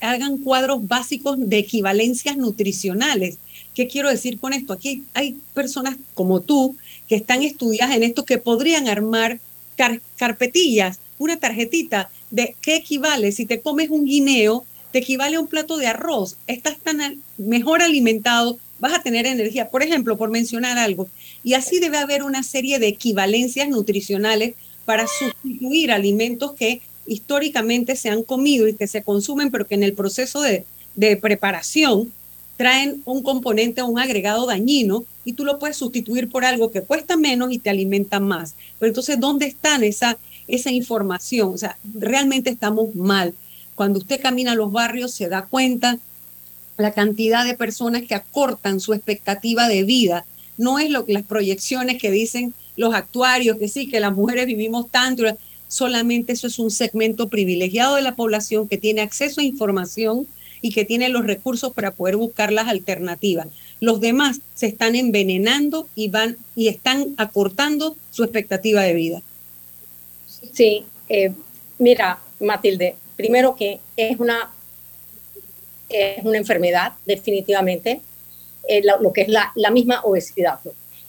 [0.01, 3.37] hagan cuadros básicos de equivalencias nutricionales
[3.77, 4.73] ¿Qué quiero decir con esto?
[4.73, 6.75] Aquí hay personas como tú
[7.07, 9.39] que están estudiadas en esto que podrían armar
[9.75, 13.31] car carpetillas, una tarjetita de qué equivale.
[13.31, 16.37] Si te comes un guineo, te equivale a un plato de arroz.
[16.47, 19.69] Estás tan mejor alimentado, vas a tener energía.
[19.69, 21.07] Por ejemplo, por mencionar algo.
[21.43, 24.55] Y así debe haber una serie de equivalencias nutricionales
[24.87, 29.83] para sustituir alimentos que históricamente se han comido y que se consumen, pero que en
[29.83, 30.63] el proceso de,
[30.95, 32.09] de preparación
[32.55, 36.83] traen un componente o un agregado dañino y tú lo puedes sustituir por algo que
[36.83, 38.55] cuesta menos y te alimenta más.
[38.79, 41.53] Pero entonces, ¿dónde está esa, esa información?
[41.53, 43.33] O sea, realmente estamos mal.
[43.75, 45.99] Cuando usted camina a los barrios se da cuenta
[46.77, 50.25] la cantidad de personas que acortan su expectativa de vida.
[50.57, 54.45] No es lo que las proyecciones que dicen los actuarios, que sí, que las mujeres
[54.45, 55.23] vivimos tanto,
[55.67, 60.25] solamente eso es un segmento privilegiado de la población que tiene acceso a información
[60.61, 63.47] y que tiene los recursos para poder buscar las alternativas.
[63.79, 69.21] Los demás se están envenenando y van y están acortando su expectativa de vida.
[70.53, 71.33] Sí, eh,
[71.77, 74.51] mira, Matilde, primero que es una
[75.89, 78.01] es una enfermedad, definitivamente,
[78.67, 80.59] eh, lo, que es la, la misma obesidad.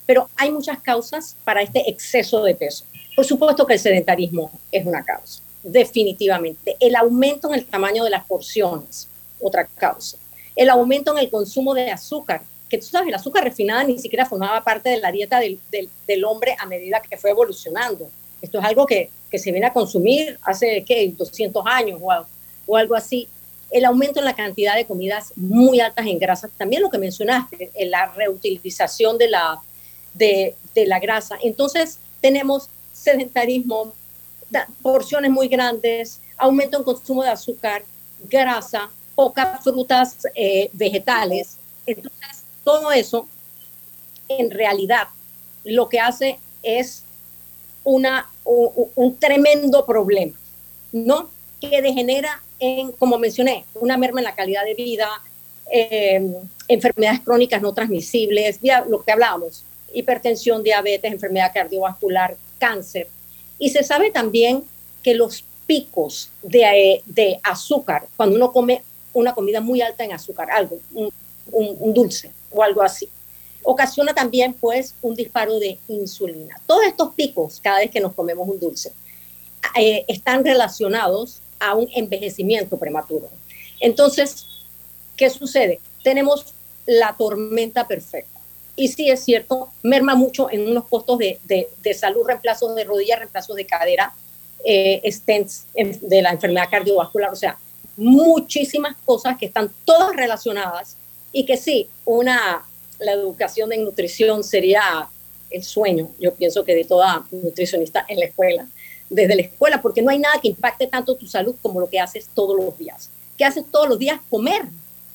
[0.09, 2.87] Pero hay muchas causas para este exceso de peso.
[3.15, 6.79] Por supuesto que el sedentarismo es una causa, definitivamente.
[6.81, 9.07] El aumento en el tamaño de las porciones,
[9.39, 10.17] otra causa.
[10.57, 12.41] El aumento en el consumo de azúcar,
[12.71, 15.91] que tú sabes, el azúcar refinada ni siquiera formaba parte de la dieta del, del,
[16.07, 18.11] del hombre a medida que fue evolucionando.
[18.41, 22.27] Esto es algo que, que se viene a consumir hace, ¿qué?, 200 años o,
[22.67, 23.29] o algo así
[23.71, 27.71] el aumento en la cantidad de comidas muy altas en grasa, también lo que mencionaste,
[27.75, 29.61] en la reutilización de la,
[30.19, 30.55] de,
[30.87, 31.37] la grasa.
[31.43, 33.95] Entonces, tenemos sedentarismo,
[34.81, 37.83] porciones muy grandes, aumento en consumo de azúcar,
[38.29, 41.57] grasa, pocas frutas eh, vegetales.
[41.85, 43.27] Entonces, todo eso,
[44.29, 45.09] en realidad,
[45.65, 47.03] lo que hace es
[47.83, 50.39] una, un, tremendo problema,
[50.93, 51.29] ¿no?
[51.61, 55.09] Que degenera en, como mencioné, una merma en la calidad de vida,
[55.73, 56.21] eh,
[56.69, 63.09] enfermedades crónicas no transmisibles, lo que hablábamos, hipertensión, diabetes, enfermedad cardiovascular, cáncer.
[63.59, 64.65] Y se sabe también
[65.03, 70.51] que los picos de, de azúcar, cuando uno come una comida muy alta en azúcar,
[70.51, 71.11] algo, un,
[71.53, 73.09] un, dulce o algo así,
[73.63, 76.61] ocasiona también pues un disparo de insulina.
[76.67, 78.93] Todos estos picos, cada vez que nos comemos un dulce,
[79.77, 83.29] eh, están relacionados a un envejecimiento prematuro.
[83.81, 84.47] Entonces,
[85.17, 85.81] ¿qué sucede?
[86.03, 86.55] Tenemos
[86.87, 88.38] la tormenta perfecta.
[88.79, 93.17] Y sí es cierto, merma mucho en unos costos de, de, salud, reemplazos de rodilla,
[93.17, 94.15] reemplazos de cadera,
[94.65, 97.59] eh, stents de la enfermedad cardiovascular, o sea,
[97.97, 100.97] muchísimas cosas que están todas relacionadas
[101.33, 102.65] y que sí, una,
[103.01, 105.09] la educación en nutrición sería
[105.51, 108.69] el sueño, yo pienso que de toda nutricionista en la escuela,
[109.11, 111.99] desde la escuela, porque no hay nada que impacte tanto tu salud como lo que
[111.99, 113.11] haces todos los días.
[113.37, 114.21] ¿Qué haces todos los días?
[114.31, 114.67] Comer,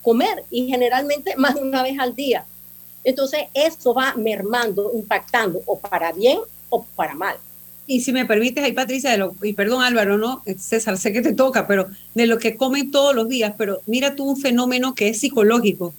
[0.01, 2.45] comer y generalmente más de una vez al día.
[3.03, 6.39] Entonces, eso va mermando, impactando o para bien
[6.69, 7.35] o para mal.
[7.85, 11.21] Y si me permites ahí, Patricia, de lo, y perdón Álvaro, no, César, sé que
[11.21, 14.95] te toca, pero de lo que comen todos los días, pero mira tú un fenómeno
[14.95, 15.93] que es psicológico,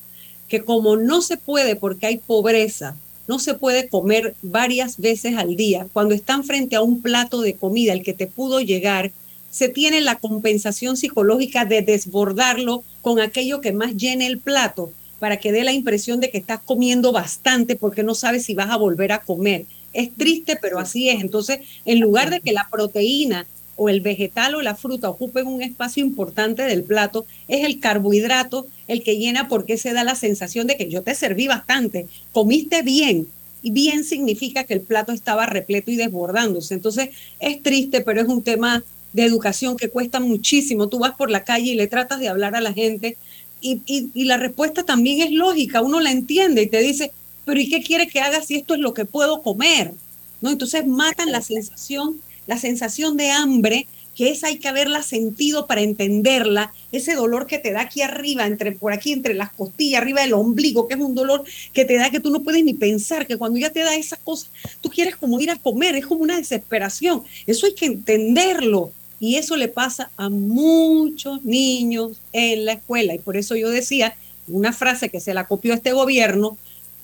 [0.48, 5.56] que como no se puede porque hay pobreza, no se puede comer varias veces al
[5.56, 5.86] día.
[5.92, 9.12] Cuando están frente a un plato de comida, el que te pudo llegar,
[9.50, 14.90] se tiene la compensación psicológica de desbordarlo con aquello que más llene el plato
[15.24, 18.68] para que dé la impresión de que estás comiendo bastante porque no sabes si vas
[18.68, 19.64] a volver a comer.
[19.94, 21.22] Es triste, pero así es.
[21.22, 25.62] Entonces, en lugar de que la proteína o el vegetal o la fruta ocupen un
[25.62, 30.66] espacio importante del plato, es el carbohidrato el que llena porque se da la sensación
[30.66, 33.26] de que yo te serví bastante, comiste bien.
[33.62, 36.74] Y bien significa que el plato estaba repleto y desbordándose.
[36.74, 37.08] Entonces
[37.40, 38.84] es triste, pero es un tema
[39.14, 40.88] de educación que cuesta muchísimo.
[40.88, 43.16] Tú vas por la calle y le tratas de hablar a la gente
[43.64, 45.82] y, y la respuesta también es lógica.
[45.82, 47.12] Uno la entiende y te dice,
[47.44, 49.92] pero ¿y qué quiere que haga si esto es lo que puedo comer?
[50.40, 50.50] ¿No?
[50.50, 55.80] Entonces matan la sensación la sensación de hambre, que esa hay que haberla sentido para
[55.80, 60.22] entenderla, ese dolor que te da aquí arriba, entre, por aquí entre las costillas, arriba
[60.22, 63.26] del ombligo, que es un dolor que te da que tú no puedes ni pensar,
[63.26, 64.46] que cuando ya te da esa cosa,
[64.80, 67.22] tú quieres como ir a comer, es como una desesperación.
[67.46, 68.92] Eso hay que entenderlo.
[69.20, 73.14] Y eso le pasa a muchos niños en la escuela.
[73.14, 74.14] Y por eso yo decía
[74.48, 76.56] una frase que se la copió este gobierno,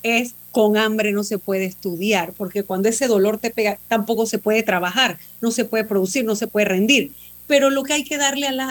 [0.03, 4.39] es con hambre no se puede estudiar, porque cuando ese dolor te pega, tampoco se
[4.39, 7.13] puede trabajar, no se puede producir, no se puede rendir.
[7.47, 8.69] Pero lo que hay que darle a la,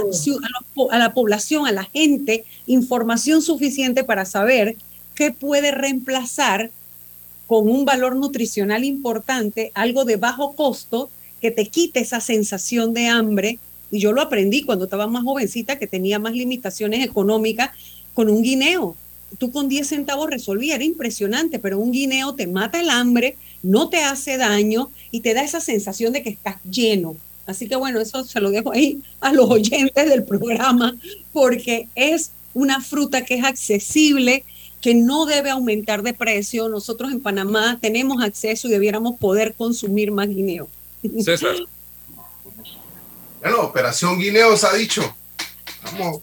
[0.91, 4.77] a la, población, a la gente, información suficiente para saber
[5.15, 6.71] qué puede reemplazar
[7.47, 11.09] con un valor nutricional importante, algo de bajo costo,
[11.41, 13.59] que te quite esa sensación de hambre.
[13.91, 17.71] Y yo lo aprendí cuando estaba más jovencita, que tenía más limitaciones económicas,
[18.13, 18.95] con un guineo
[19.37, 23.89] tú con 10 centavos resolvías, era impresionante, pero un guineo te mata el hambre, no
[23.89, 27.15] te hace daño y te da esa sensación de que estás lleno.
[27.45, 30.97] Así que bueno, eso se lo dejo ahí a los oyentes del programa,
[31.33, 34.43] porque es una fruta que es accesible,
[34.81, 36.69] que no debe aumentar de precio.
[36.69, 40.67] Nosotros en Panamá tenemos acceso y debiéramos poder consumir más guineo.
[41.23, 41.55] César.
[43.41, 45.15] Bueno, Operación Guineo se ha dicho.
[45.83, 46.21] Vamos,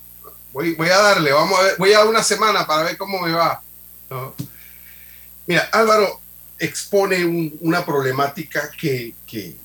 [0.52, 3.32] voy, voy a darle, vamos a ver, voy a una semana para ver cómo me
[3.32, 3.62] va.
[4.10, 4.34] ¿no?
[5.46, 6.20] Mira, Álvaro
[6.58, 9.56] expone un- una problemática que, que,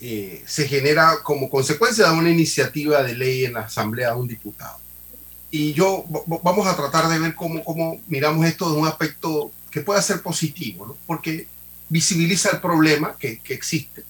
[0.00, 4.28] eh, se genera como consecuencia de una iniciativa de ley en la Asamblea de un
[4.28, 4.78] diputado.
[5.50, 6.04] Y yo
[6.42, 10.20] vamos a tratar de ver cómo, cómo miramos esto de un aspecto que pueda ser
[10.22, 10.96] positivo, ¿no?
[11.06, 11.46] porque
[11.88, 14.04] visibiliza el problema que, que existe.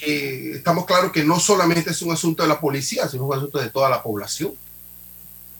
[0.00, 3.70] Estamos claros que no solamente es un asunto de la policía, sino un asunto de
[3.70, 4.52] toda la población,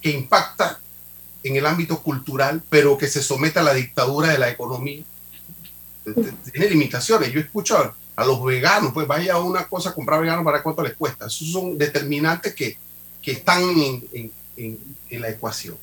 [0.01, 0.79] que impacta
[1.43, 5.03] en el ámbito cultural, pero que se somete a la dictadura de la economía.
[6.53, 7.33] Tiene limitaciones.
[7.33, 10.63] Yo escucho a, a los veganos, pues vaya a una cosa a comprar vegano para
[10.63, 11.27] cuánto les cuesta.
[11.27, 12.79] Esos son determinantes que,
[13.21, 14.79] que están en, en- en-
[15.11, 15.77] en la ecuación.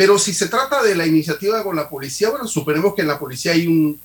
[0.00, 3.18] Pero si se trata de la iniciativa con la policía, bueno, suponemos que en la
[3.18, 4.00] policía hay un,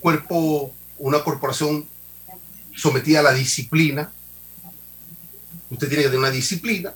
[0.00, 1.86] cuerpo, una corporación
[2.74, 4.10] sometida a la disciplina.
[5.70, 6.92] Usted tiene que tener una disciplina,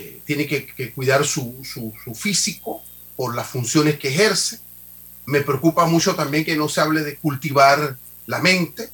[0.00, 2.82] eh, tiene que, cuidar su, su- su físico
[3.14, 4.58] por las funciones que ejerce.
[5.26, 8.90] Me preocupa mucho también que no se hable de cultivar la mente,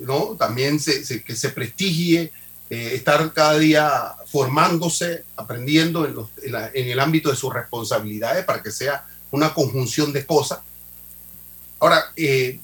[0.00, 0.34] ¿no?
[0.36, 2.32] También se- que se prestigie
[2.70, 7.52] eh, estar cada día formándose, aprendiendo en, los- en la- en el ámbito de sus
[7.52, 10.60] responsabilidades para que sea una conjunción de cosas.
[11.78, 12.58] Ahora, eh,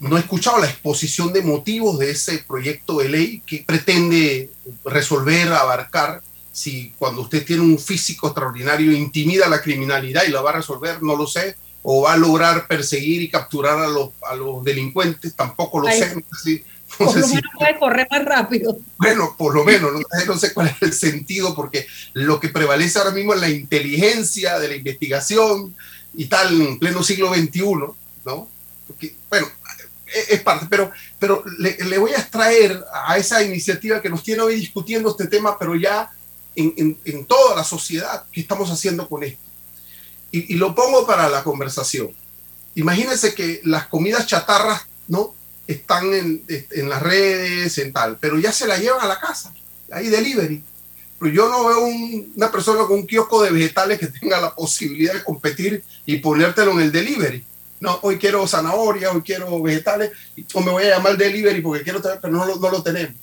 [0.00, 4.50] no he escuchado la exposición de motivos de ese proyecto de ley que pretende
[4.84, 6.22] resolver, abarcar.
[6.52, 11.02] Si cuando usted tiene un físico extraordinario intimida la criminalidad y la va a resolver,
[11.02, 11.56] no lo sé.
[11.82, 16.00] O va a lograr perseguir y capturar a los, a los delincuentes, tampoco lo Ay.
[16.00, 16.64] sé.
[16.98, 18.78] Por lo menos puede correr más rápido.
[18.98, 22.98] bueno, por lo menos, no, no sé cuál es el sentido, porque lo que prevalece
[22.98, 25.74] ahora mismo es la inteligencia de la investigación
[26.14, 27.62] y tal, en pleno siglo XXI,
[28.24, 28.48] ¿no?
[28.86, 29.46] Porque, bueno,
[30.06, 34.22] es, es parte, pero, pero le, le voy a extraer a esa iniciativa que nos
[34.22, 36.10] tiene hoy discutiendo este tema, pero ya
[36.54, 39.42] en, en- en toda la sociedad, ¿qué estamos haciendo con esto?
[40.32, 42.10] Y, y lo pongo para la conversación.
[42.74, 45.34] Imagínense que las comidas chatarras, ¿no?
[45.66, 49.52] Están en, en las redes, en tal, pero ya se la llevan a la casa,
[49.90, 50.62] hay delivery.
[51.18, 54.54] Pero yo no veo un- una persona con un kiosco de vegetales que tenga la
[54.54, 57.42] posibilidad de competir y ponértelo en el delivery.
[57.80, 60.10] No, hoy quiero zanahoria, hoy quiero vegetales,
[60.54, 63.14] o me voy a llamar delivery porque quiero tener, pero no no lo tenemos.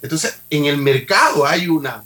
[0.00, 2.02] Entonces, en el mercado hay una,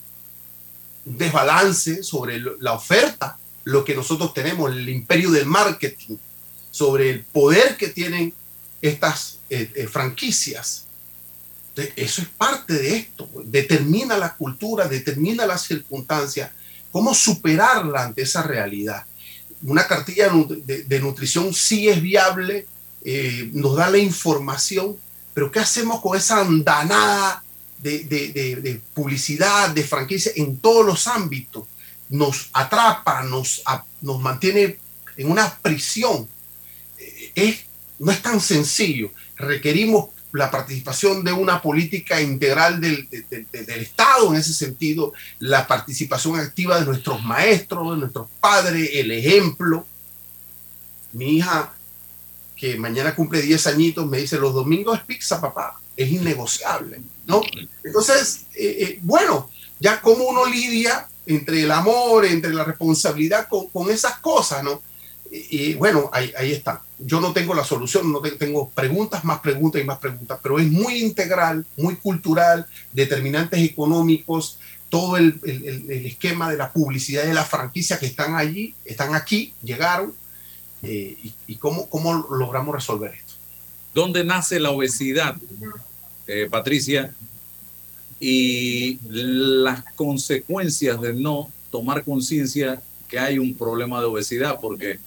[1.07, 6.17] un desbalance sobre la oferta, lo que nosotros tenemos, el imperio del marketing,
[6.71, 8.35] sobre el poder que tienen
[8.83, 10.87] estas eh, eh, franquicias.
[11.95, 13.29] Eso es parte de esto.
[13.29, 13.51] pues.
[13.51, 16.51] Determina la cultura, determina las circunstancias,
[16.91, 19.05] cómo superarla ante esa realidad.
[19.63, 22.67] Una cartilla de, nutrición sí es viable,
[23.05, 24.97] eh, nos da la información,
[25.35, 27.43] pero ¿qué hacemos con esa andanada
[27.79, 31.65] de, publicidad, de franquicia en todos los ámbitos?
[32.09, 33.63] Nos atrapa, nos,
[34.01, 34.79] nos mantiene
[35.17, 36.29] en una prisión.
[37.35, 37.67] Es
[37.99, 39.11] no es tan sencillo.
[39.37, 44.53] Requerimos la participación de una política integral del, de- de- de- del Estado en ese
[44.53, 49.87] sentido, la participación activa de nuestros maestros, de nuestros padres, el ejemplo.
[51.13, 51.73] Mi hija,
[52.57, 57.41] que mañana cumple 10 añitos, me dice, los domingos es pizza, papá, es innegociable, ¿no?
[57.85, 63.69] Entonces, eh, eh, bueno, ya como uno lidia entre el amor, entre la responsabilidad con,
[63.69, 64.83] con esas cosas, ¿no?
[65.31, 66.83] Y, bueno, ahí, ahí está.
[66.99, 70.59] Yo no tengo la solución, no te- tengo preguntas, más preguntas y más preguntas, pero
[70.59, 74.59] es muy integral, muy cultural, determinantes económicos,
[74.89, 79.15] todo el, el- el- esquema de la publicidad de la franquicia que están allí, están
[79.15, 80.15] aquí, llegaron,
[80.83, 83.35] eh, y, y cómo, cómo logramos resolver esto.
[83.95, 85.37] ¿Dónde nace la obesidad,
[86.27, 87.15] eh, Patricia?
[88.19, 94.99] Y las consecuencias de no tomar conciencia que hay un problema de obesidad, porque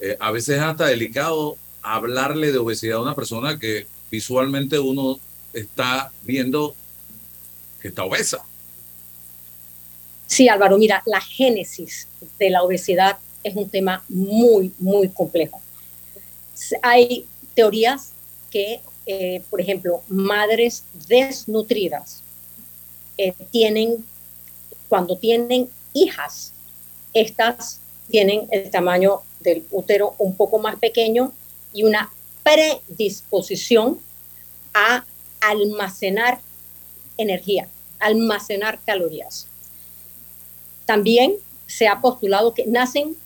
[0.00, 5.18] eh, a veces es hasta delicado hablarle de obesidad a una persona que visualmente uno
[5.52, 6.74] está viendo
[7.80, 8.44] que está obesa.
[10.26, 15.60] Sí, Álvaro, mira, la génesis de la obesidad es un tema muy, muy complejo.
[16.82, 18.12] Hay teorías
[18.50, 22.22] que, eh, por ejemplo, madres desnutridas
[23.18, 24.04] eh, tienen,
[24.88, 26.52] cuando tienen hijas,
[27.14, 27.80] estas
[28.10, 31.32] tienen el tamaño del útero un poco más pequeño
[31.72, 33.98] y una predisposición
[34.74, 35.04] a
[35.40, 36.40] almacenar
[37.16, 37.68] energía,
[37.98, 39.46] almacenar calorías.
[40.84, 41.36] También
[41.66, 43.16] se ha postulado que nacen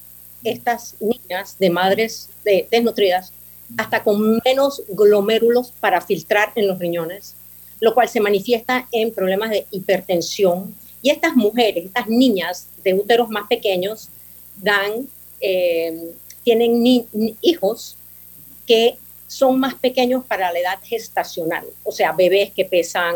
[0.44, 3.32] estas niñas de madres desnutridas
[3.76, 7.34] hasta con menos glomérulos para filtrar en los riñones,
[7.80, 10.74] lo cual se manifiesta en problemas de hipertensión.
[11.02, 14.08] Y estas mujeres, estas niñas de úteros más pequeños,
[14.56, 15.08] dan,
[15.40, 16.12] eh,
[16.44, 17.06] tienen
[17.40, 17.96] hijos
[18.66, 23.14] que son más pequeños para la edad gestacional, o sea, bebés que pesan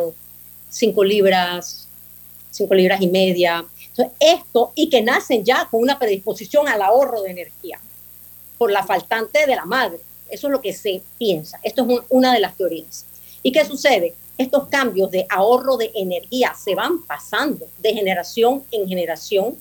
[0.70, 1.88] 5 libras,
[2.50, 3.64] 5 libras y media.
[4.18, 7.80] esto y que nacen ya con una predisposición al ahorro de energía
[8.58, 10.00] por la faltante de la madre.
[10.28, 11.60] Eso es lo que se piensa.
[11.62, 13.06] Esto es una de las teorías.
[13.42, 14.14] ¿Y qué sucede?
[14.36, 19.56] Estos cambios de ahorro de energía se van pasando de generación en generación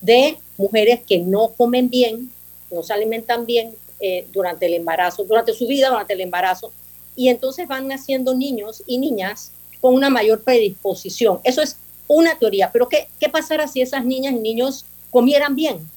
[0.00, 2.30] de mujeres que no comen bien,
[2.70, 6.70] no se alimentan bien, eh, durante el embarazo, durante su vida, durante el embarazo,
[7.16, 11.40] y entonces van naciendo niños y niñas con una mayor predisposición.
[11.44, 15.88] Eso es una teoría, pero ¿qué, qué pasará si esas niñas y niños comieran bien?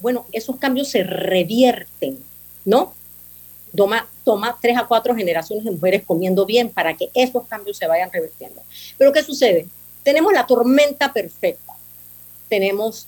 [0.00, 2.18] Bueno, esos cambios se revierten,
[2.64, 2.94] ¿no?
[3.76, 7.86] Toma, toma tres a cuatro generaciones de mujeres comiendo bien para que esos cambios se
[7.86, 8.62] vayan revirtiendo.
[8.96, 9.66] Pero ¿qué sucede?
[10.02, 11.74] Tenemos la tormenta perfecta.
[12.48, 13.06] Tenemos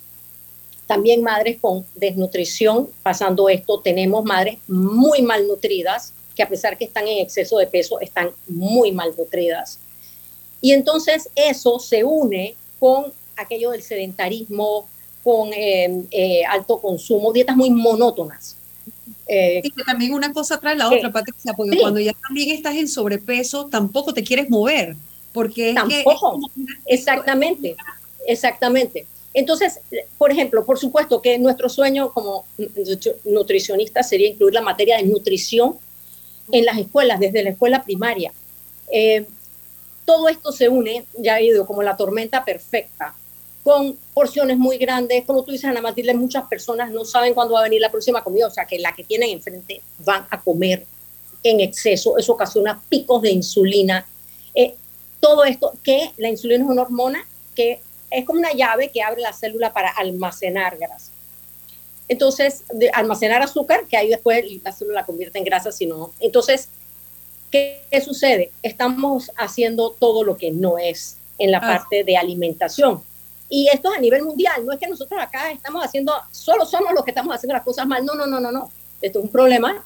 [0.90, 7.06] también madres con desnutrición, pasando esto, tenemos madres muy malnutridas, que a pesar que están
[7.06, 9.78] en exceso de peso, están muy malnutridas.
[10.60, 14.88] Y entonces eso se une con aquello del sedentarismo,
[15.22, 18.56] con eh, eh, alto consumo, dietas muy monótonas.
[19.28, 22.74] Eh, y que también una cosa trae la otra, Patricia, porque cuando ya también estás
[22.74, 24.96] en sobrepeso, tampoco te quieres mover,
[25.32, 26.40] porque tampoco,
[26.86, 27.76] exactamente,
[28.26, 29.06] exactamente.
[29.32, 29.80] Entonces,
[30.18, 32.44] por ejemplo, por supuesto que nuestro sueño como
[33.24, 35.78] nutricionista sería incluir la materia de nutrición
[36.50, 38.32] en las escuelas, desde la escuela primaria.
[38.92, 39.24] Eh,
[40.04, 43.14] todo esto se une, ya he ido como la tormenta perfecta,
[43.62, 45.24] con porciones muy grandes.
[45.24, 48.24] Como tú dices, Ana Matilde, muchas personas no saben cuándo va a venir la próxima
[48.24, 50.84] comida, o sea que la que tienen enfrente van a comer
[51.44, 52.18] en exceso.
[52.18, 54.04] Eso ocasiona picos de insulina.
[54.54, 54.74] Eh,
[55.20, 57.24] todo esto, que la insulina es una hormona
[57.54, 57.80] que
[58.10, 61.12] es como una llave que abre la célula para almacenar grasa.
[62.08, 66.12] Entonces, de almacenar azúcar, que ahí después la célula la convierte en grasa, sino.
[66.18, 66.68] Entonces,
[67.52, 68.50] ¿qué, sucede?
[68.62, 71.60] Estamos haciendo todo lo que no es en la ah.
[71.60, 73.02] parte de alimentación.
[73.48, 76.92] Y esto es a nivel mundial, no es que nosotros acá estamos haciendo, solo somos
[76.94, 78.70] los que estamos haciendo las cosas mal, no, no, no, no, no.
[79.00, 79.84] Esto es un problema,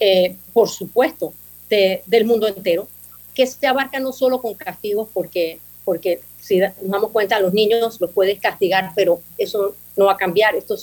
[0.00, 1.32] eh, por supuesto,
[1.68, 2.86] del mundo entero,
[3.34, 7.54] que se abarca no solo con castigos, porque, porque si nos damos cuenta, a los
[7.54, 10.54] niños los puedes castigar, pero eso no va a cambiar.
[10.54, 10.76] Esto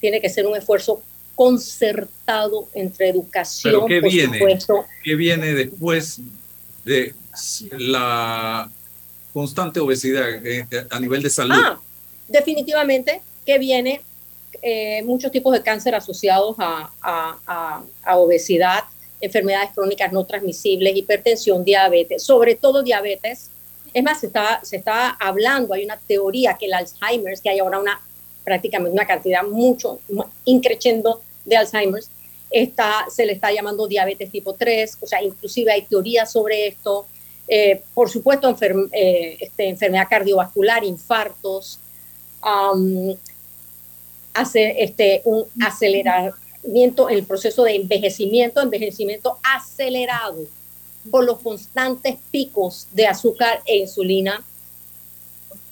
[0.00, 1.00] tiene que ser un esfuerzo
[1.36, 4.58] concertado entre educación, ¿Pero qué viene?
[5.04, 6.18] ¿Qué viene después
[6.84, 7.14] de
[7.78, 8.68] la
[9.32, 11.54] constante obesidad eh, a nivel de salud?
[11.54, 11.80] Ah,
[12.26, 14.00] definitivamente que viene
[14.62, 18.82] eh, muchos tipos de cáncer asociados a, a, obesidad,
[19.20, 23.50] enfermedades crónicas no transmisibles, hipertensión, diabetes, sobre todo diabetes,
[23.92, 27.58] es más, se está, se está hablando, hay una teoría que el Alzheimer, que hay
[27.58, 28.00] ahora una
[28.48, 30.00] prácticamente una cantidad mucho
[30.46, 32.02] increciendo de Alzheimer,
[32.50, 37.06] está, se le está llamando diabetes tipo 3, o sea, inclusive hay teorías sobre esto.
[37.46, 38.56] Eh, por supuesto,
[38.92, 41.78] eh, este, enfermedad cardiovascular, infartos,
[44.32, 50.46] hace este, un aceleramiento en el proceso de envejecimiento, envejecimiento acelerado
[51.10, 54.44] por los constantes picos de azúcar e insulina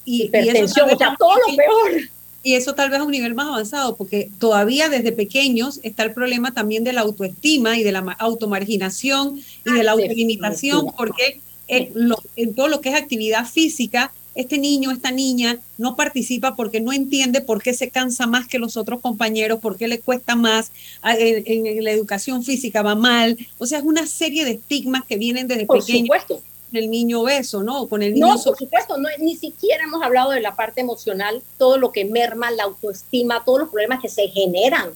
[0.04, 2.02] y hipertensión, o sea, todo lo peor.
[2.42, 6.12] Y eso tal vez a un nivel más avanzado, porque todavía desde pequeños está el
[6.12, 12.54] problema también de la autoestima y de la automarginación y de la autolimitación, porque en
[12.54, 17.40] todo lo que es actividad física, este niño, esta niña no participa porque no entiende
[17.40, 20.70] por qué se cansa más que los otros compañeros, por qué le cuesta más,
[21.02, 23.36] en, la educación física va mal.
[23.58, 26.04] O sea, es una serie de estigmas que vienen desde por pequeño.
[26.04, 26.42] Supuesto.
[26.72, 27.86] El niño obeso, ¿no?
[27.86, 31.42] Con el niño no, por supuesto, no, ni siquiera hemos hablado de la parte emocional,
[31.58, 34.90] todo lo que merma la autoestima, todos los problemas que se generan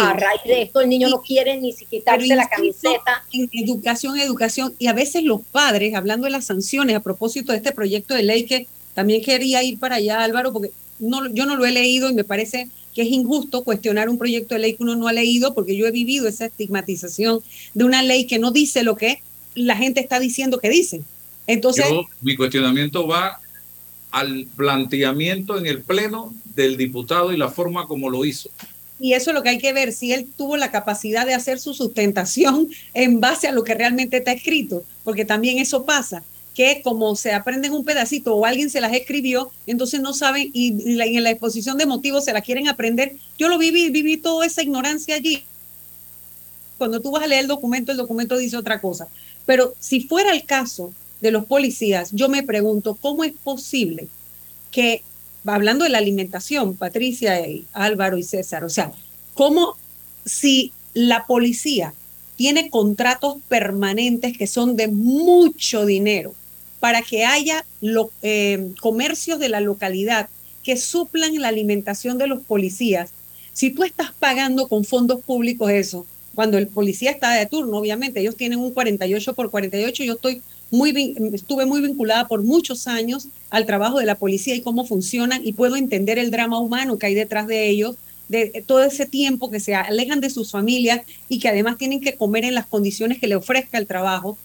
[0.00, 3.24] a raíz de esto, el niño no quiere ni siquiera quitarse la camiseta.
[3.32, 7.58] En educación, educación, y a veces los padres, hablando de las sanciones a propósito de
[7.58, 11.54] este proyecto de ley que también quería ir para allá, Álvaro, porque no, yo no
[11.54, 14.82] lo he leído y me parece que es injusto cuestionar un proyecto de ley que
[14.82, 17.40] uno no ha leído, porque yo he vivido esa estigmatización
[17.74, 19.20] de una ley que no dice lo que
[19.54, 21.02] la gente está diciendo que dice.
[21.46, 21.84] Entonces,
[22.22, 23.38] mi cuestionamiento va
[24.12, 28.48] al planteamiento en el Pleno del diputado y la forma como lo hizo.
[28.98, 31.58] Y eso es lo que hay que ver, si él tuvo la capacidad de hacer
[31.58, 36.22] su sustentación en base a lo que realmente está escrito, porque también eso pasa,
[36.56, 40.68] que como se aprenden un pedacito o alguien se las escribió, entonces no saben y,
[40.90, 43.14] en la exposición de motivos se la quieren aprender.
[43.38, 45.44] Yo lo viví, viví toda esa ignorancia allí.
[46.78, 49.06] Cuando tú vas a leer el documento, el documento dice otra cosa.
[49.44, 54.08] Pero si fuera el caso de los policías, yo me pregunto, ¿cómo es posible
[54.70, 55.02] que
[55.44, 57.38] hablando de la alimentación, Patricia,
[57.74, 58.92] Álvaro y César, o sea,
[59.34, 59.76] ¿cómo
[60.24, 61.92] si la policía
[62.36, 66.34] tiene contratos permanentes que son de mucho dinero
[66.86, 67.64] para que haya
[68.22, 70.28] eh, comercios de la localidad
[70.62, 73.10] que suplan la alimentación de los policías?
[73.52, 76.06] Si tú estás pagando con fondos públicos eso,
[76.36, 80.42] cuando el policía está de turno, obviamente, ellos tienen un 48 por 48, yo estoy
[80.70, 85.44] muy, estuve muy vinculada por muchos años al trabajo de la policía y cómo funcionan
[85.44, 87.96] y puedo entender el drama humano que hay detrás de ellos,
[88.28, 92.14] de todo ese tiempo que se alejan de sus familias y que además tienen que
[92.14, 94.38] comer en las condiciones que le ofrezca el trabajo.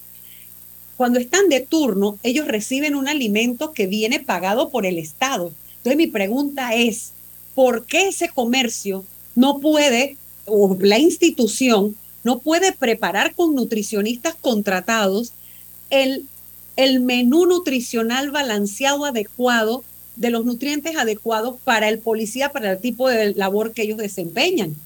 [1.02, 5.50] Cuando están de turno, ellos reciben un alimento que viene pagado por el Estado.
[5.78, 7.10] Entonces mi pregunta es,
[7.56, 15.32] ¿por qué ese comercio no puede, o la institución, no puede preparar con nutricionistas contratados
[15.90, 16.26] el,
[16.76, 19.82] el menú nutricional balanceado adecuado
[20.14, 24.76] de los nutrientes adecuados para el policía, para el tipo de labor que ellos desempeñan.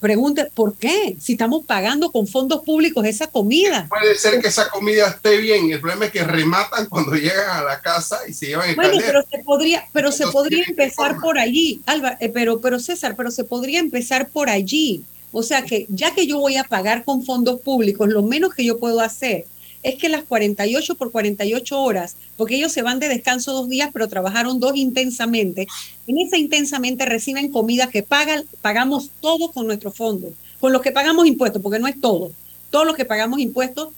[0.00, 1.16] Pregunte, ¿por qué?
[1.20, 3.86] Si estamos pagando con fondos públicos esa comida.
[3.88, 5.70] Puede ser que esa comida esté bien.
[5.70, 8.98] El problema es que rematan cuando llegan a la casa y se llevan el Bueno,
[9.04, 13.30] pero se podría, pero se podría empezar por allí, Alba, eh, pero, pero César, pero
[13.30, 15.04] se podría empezar por allí.
[15.32, 18.64] O sea que ya que yo voy a pagar con fondos públicos, lo menos que
[18.64, 19.46] yo puedo hacer
[19.84, 23.90] es que las 48 por 48 horas, porque ellos se van de descanso dos días,
[23.92, 25.68] pero trabajaron dos intensamente,
[26.06, 30.90] en esa intensamente reciben comida que pagan, pagamos todo con nuestro fondo, con los que
[30.90, 32.32] pagamos impuestos, porque no es todo,
[32.70, 33.90] todos los que pagamos impuestos,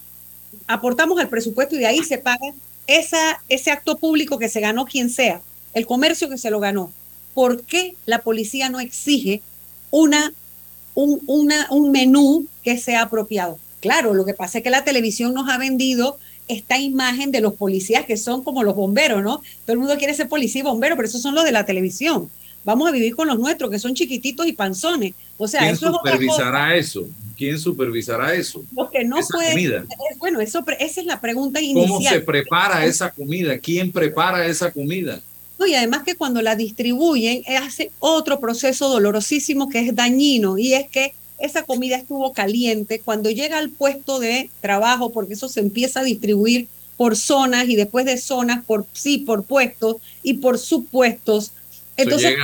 [0.67, 2.53] aportamos al presupuesto y de ahí se paga
[2.89, 5.41] esa, ese acto público que se ganó quien sea,
[5.73, 6.91] el comercio que se lo ganó.
[7.33, 9.41] ¿Por qué la policía no exige
[9.91, 10.33] una,
[10.95, 13.59] un, un menú que sea apropiado?
[13.87, 16.19] Claro, lo que pasa es que la televisión nos ha vendido
[16.49, 19.43] esta imagen de los policías que son como los bomberos, ¿no?
[19.65, 22.31] Todo el mundo quiere ser policía y bombero, pero esos son los de la televisión.
[22.65, 25.15] Vamos a vivir con los nuestros, que son chiquititos y panzones.
[25.39, 27.07] O sea, ¿quién supervisará eso?
[27.37, 28.65] ¿Quién supervisará eso?
[28.77, 29.85] Lo que no puede.
[30.19, 31.89] Bueno, eso, esa es la pregunta inicial.
[31.89, 33.57] ¿Cómo se prepara esa comida?
[33.59, 35.21] ¿Quién prepara esa comida?
[35.59, 40.75] No, y además que cuando la distribuyen, hace otro proceso dolorosísimo que es dañino, y
[40.75, 45.61] es que esa comida estuvo caliente, cuando llega al puesto de trabajo, porque eso se
[45.61, 50.59] empieza a distribuir por zonas y después de zonas por sí, por puestos y por
[50.59, 51.53] supuestos.
[51.97, 52.37] Entonces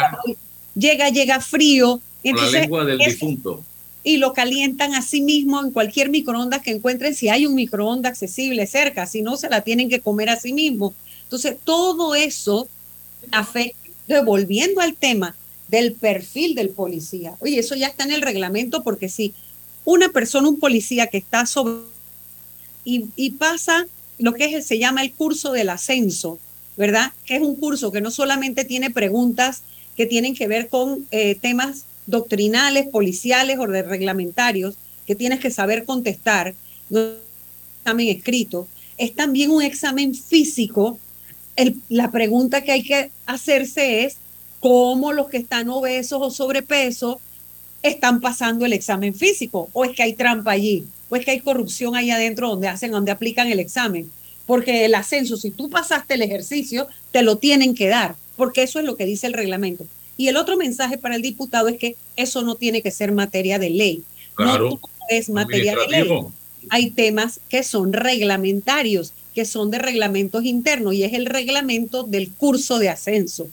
[0.74, 2.00] llega, llega, frío.
[2.22, 3.64] Entonces, la lengua del difunto.
[4.04, 8.10] Y lo calientan a sí mismo en cualquier microondas que encuentren, si hay un microondas
[8.12, 10.92] accesible cerca, si no se la tienen que comer a sí mismo.
[11.24, 12.68] Entonces, todo eso
[13.30, 13.78] afecta,
[14.24, 15.34] volviendo al tema,
[15.72, 17.34] del perfil del policía.
[17.40, 19.32] Oye, eso ya está en el reglamento porque si
[19.86, 21.90] una persona, un policía que está sobre
[22.84, 23.86] y, pasa
[24.18, 26.38] lo que es, se llama el curso del ascenso,
[26.76, 27.12] ¿verdad?
[27.24, 29.62] Que es un curso que no solamente tiene preguntas
[29.96, 34.74] que tienen que ver con eh, temas doctrinales, policiales o de reglamentarios,
[35.06, 36.54] que tienes que saber contestar,
[36.90, 37.16] no es
[37.80, 38.68] examen escrito,
[38.98, 40.98] es también un examen físico.
[41.88, 44.16] la pregunta que hay que hacerse es,
[44.62, 47.20] cómo los que están obesos o sobrepeso
[47.82, 51.40] están pasando el examen físico, o es que hay trampa allí, o es que hay
[51.40, 54.08] corrupción ahí adentro donde hacen, donde aplican el examen.
[54.46, 58.78] Porque el ascenso, si tú pasaste el ejercicio, te lo tienen que dar, porque eso
[58.78, 59.84] es lo que dice el reglamento.
[60.16, 63.58] Y el otro mensaje para el diputado es que eso no tiene que ser materia
[63.58, 64.04] de ley.
[64.34, 64.70] Claro.
[64.70, 66.08] No es materia de ley.
[66.70, 72.30] Hay temas que son reglamentarios, que son de reglamentos internos, y es el reglamento del
[72.30, 73.48] curso de ascenso.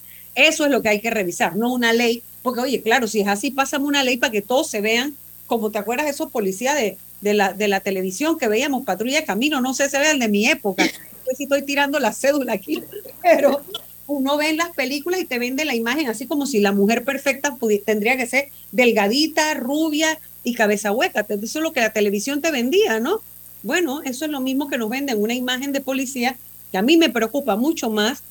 [0.47, 3.27] Eso es lo que hay que revisar, no una ley, porque oye, claro, si es
[3.27, 5.15] así, pásame una ley para que todos se vean,
[5.47, 9.25] como te acuerdas esos policías de, de, la, de la televisión que veíamos, patrulla de
[9.25, 12.13] camino, no sé, se ve el de mi época, no sé si estoy tirando la
[12.13, 12.81] cédula aquí,
[13.21, 13.61] pero
[14.07, 17.03] uno ve en las películas y te vende la imagen así como si la mujer
[17.03, 21.25] perfecta tendría que ser delgadita, rubia y cabeza hueca.
[21.29, 23.21] Eso es lo que la televisión te vendía, ¿no?
[23.61, 26.37] Bueno, eso es lo mismo que nos venden una imagen de policía
[26.71, 28.23] que a mí me preocupa mucho más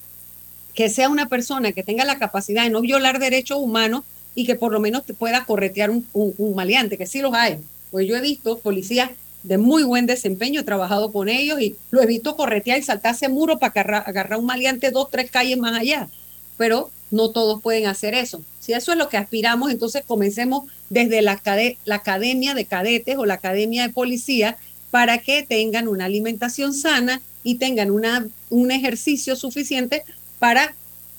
[0.78, 4.04] que sea una persona que tenga la capacidad de no violar derechos humanos
[4.36, 7.58] y que por lo menos te pueda corretear un, un, maleante, que sí los hay.
[7.90, 9.10] Pues yo he visto policías
[9.42, 13.28] de muy buen desempeño, he trabajado con ellos y lo he visto corretear y saltarse
[13.28, 16.08] muro para agarrar, un maleante dos, tres calles más allá.
[16.56, 18.40] Pero no todos pueden hacer eso.
[18.60, 21.42] Si eso es lo que aspiramos, entonces comencemos desde la,
[21.86, 24.58] la academia de cadetes o la academia de policía
[24.92, 30.04] para que tengan una alimentación sana y tengan una, un ejercicio suficiente
[30.38, 30.74] para,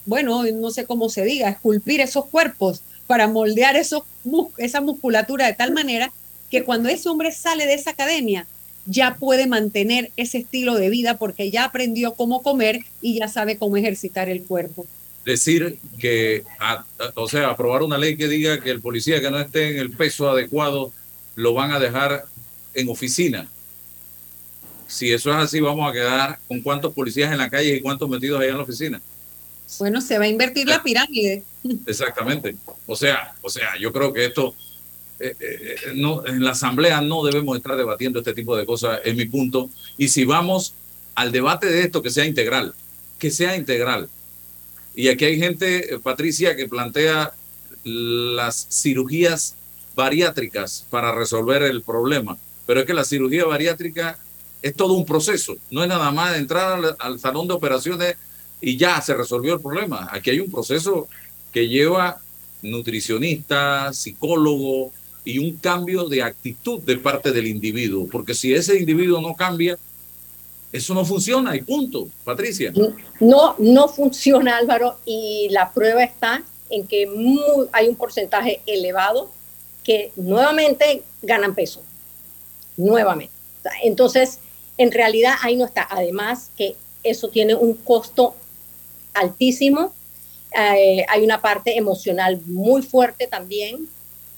[0.06, 4.04] bueno, no sé cómo se diga, esculpir esos cuerpos, para moldear esos,
[4.60, 6.12] esa musculatura de tal manera
[6.52, 8.46] que cuando ese hombre sale de esa academia,
[8.86, 13.58] ya puede mantener ese estilo de vida porque ya aprendió cómo comer y ya sabe
[13.58, 14.86] cómo ejercitar el cuerpo.
[15.26, 16.44] Decir que,
[17.16, 19.90] o sea, aprobar una ley que diga que el policía que no esté en el
[19.90, 20.94] peso adecuado
[21.36, 22.26] lo van a dejar
[22.76, 23.48] en oficina.
[24.90, 28.10] Si eso es así, vamos a quedar con cuántos policías en la calle y cuántos
[28.10, 29.02] metidos allá en la oficina.
[29.78, 31.44] Bueno, se va a invertir la pirámide.
[31.86, 32.56] Exactamente.
[32.88, 34.56] O sea, o sea, yo creo que esto
[35.20, 39.16] eh, eh, no, en la asamblea no debemos estar debatiendo este tipo de cosas, es
[39.16, 39.70] mi punto.
[39.98, 40.74] Y si vamos
[41.14, 42.74] al debate de esto, que sea integral,
[43.20, 44.10] que sea integral.
[44.96, 47.32] Y aquí hay gente, eh, Patricia, que plantea
[47.84, 49.56] las cirugías
[49.96, 52.38] bariátricas para resolver el problema.
[52.66, 54.18] Pero es que la cirugía bariátrica
[54.62, 58.16] es todo un proceso, no es nada más entrar al salón de operaciones
[58.62, 60.10] y ya se resolvió el problema.
[60.12, 61.08] Aquí hay un proceso
[61.52, 62.20] que lleva
[62.62, 64.92] nutricionista, psicólogo,
[65.24, 69.78] y un cambio de actitud de parte del individuo, porque si ese individuo no cambia,
[70.72, 72.72] eso no funciona y punto, Patricia.
[73.20, 77.08] No, no funciona Álvaro y la prueba está en que
[77.72, 79.30] hay un porcentaje elevado
[79.84, 81.82] que nuevamente ganan peso,
[82.78, 83.34] nuevamente.
[83.84, 84.40] Entonces,
[84.80, 85.86] en realidad ahí no está.
[85.92, 88.34] Además que eso tiene un costo
[89.14, 89.94] altísimo,
[90.58, 93.88] eh, hay una parte emocional muy fuerte también,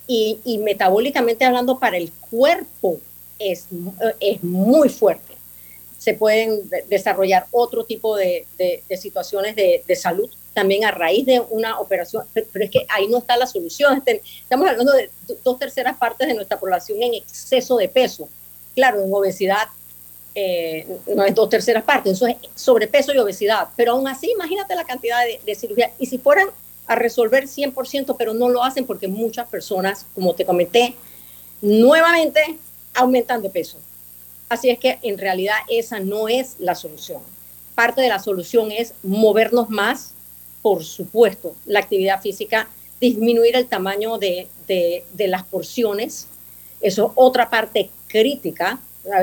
[0.08, 3.00] y, metabólicamente hablando para el cuerpo
[3.40, 3.68] es,
[4.20, 5.36] es muy fuerte.
[5.98, 8.46] Se pueden desarrollar otro tipo de,
[9.00, 13.20] situaciones de, de, salud también a raíz de una operación, pero, es que ahí no
[13.20, 14.00] está la solución.
[14.00, 15.10] Este, estamos hablando de
[15.46, 18.28] dos terceras partes de nuestra población en exceso de peso.
[18.76, 19.70] Claro, en obesidad
[20.36, 24.76] eh, no es dos terceras partes, eso es sobrepeso y obesidad, pero aún así imagínate
[24.76, 25.92] la cantidad de, de cirugía.
[26.00, 26.48] Y si fueran
[26.88, 30.96] a resolver 100%, pero no lo hacen porque muchas personas, como te comenté,
[31.62, 32.58] nuevamente
[32.94, 33.78] aumentan de peso.
[34.50, 37.22] Así es que en realidad esa no es la solución.
[37.76, 40.14] Parte de la solución es movernos más,
[40.62, 42.68] por supuesto, la actividad física,
[43.00, 46.28] disminuir el tamaño de, de, las porciones,
[46.82, 48.80] eso es otra parte crítica,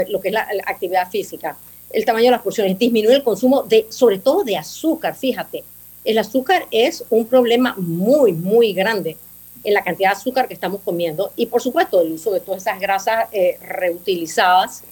[0.08, 1.56] lo que es la, la, actividad física,
[1.90, 5.64] el tamaño de las porciones, disminuir el consumo de, sobre todo de azúcar, fíjate,
[6.04, 9.16] el azúcar es un problema muy, muy grande
[9.64, 12.62] en la cantidad de azúcar que estamos comiendo y por supuesto el uso de todas
[12.62, 14.82] esas grasas eh, reutilizadas,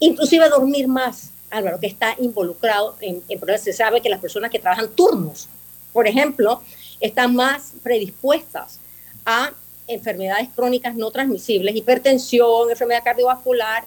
[0.00, 4.58] inclusive dormir más, Álvaro, que está involucrado en, en Se sabe que las personas que
[4.58, 5.48] trabajan turnos,
[5.92, 6.60] por ejemplo,
[7.00, 8.80] están más predispuestas
[9.24, 9.52] a
[9.86, 13.84] enfermedades crónicas no transmisibles, hipertensión, enfermedad cardiovascular,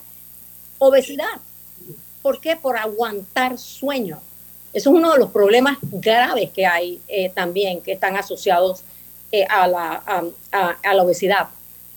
[0.80, 1.40] obesidad.
[2.22, 2.56] ¿Por qué?
[2.56, 4.20] Por aguantar sueño.
[4.74, 8.82] Eso es uno de los problemas graves que hay eh, también, que están asociados
[9.32, 10.04] eh, a, la,
[10.52, 11.50] a, la, obesidad.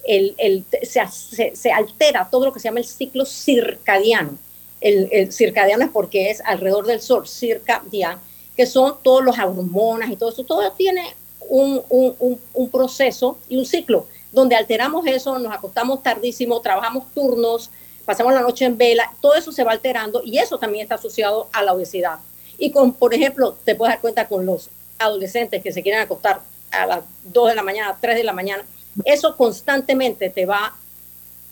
[0.04, 4.38] El, el, se, se, altera todo lo que se llama el ciclo circadiano.
[4.80, 8.20] El, circadiano es porque es alrededor del sol, circadiano,
[8.56, 10.44] que son todos los hormonas y todo eso.
[10.44, 11.14] Todo tiene
[11.48, 17.70] un, un, un proceso y un ciclo donde alteramos eso, nos acostamos tardísimo, trabajamos turnos,
[18.04, 21.48] pasamos la noche en vela, todo eso se va alterando y eso también está asociado
[21.52, 22.18] a la obesidad.
[22.58, 26.42] Y con, por ejemplo, te puedes dar cuenta con los adolescentes que se quieren acostar
[26.70, 28.64] a las 2 de la mañana, 3 de la mañana,
[29.04, 30.74] eso constantemente te va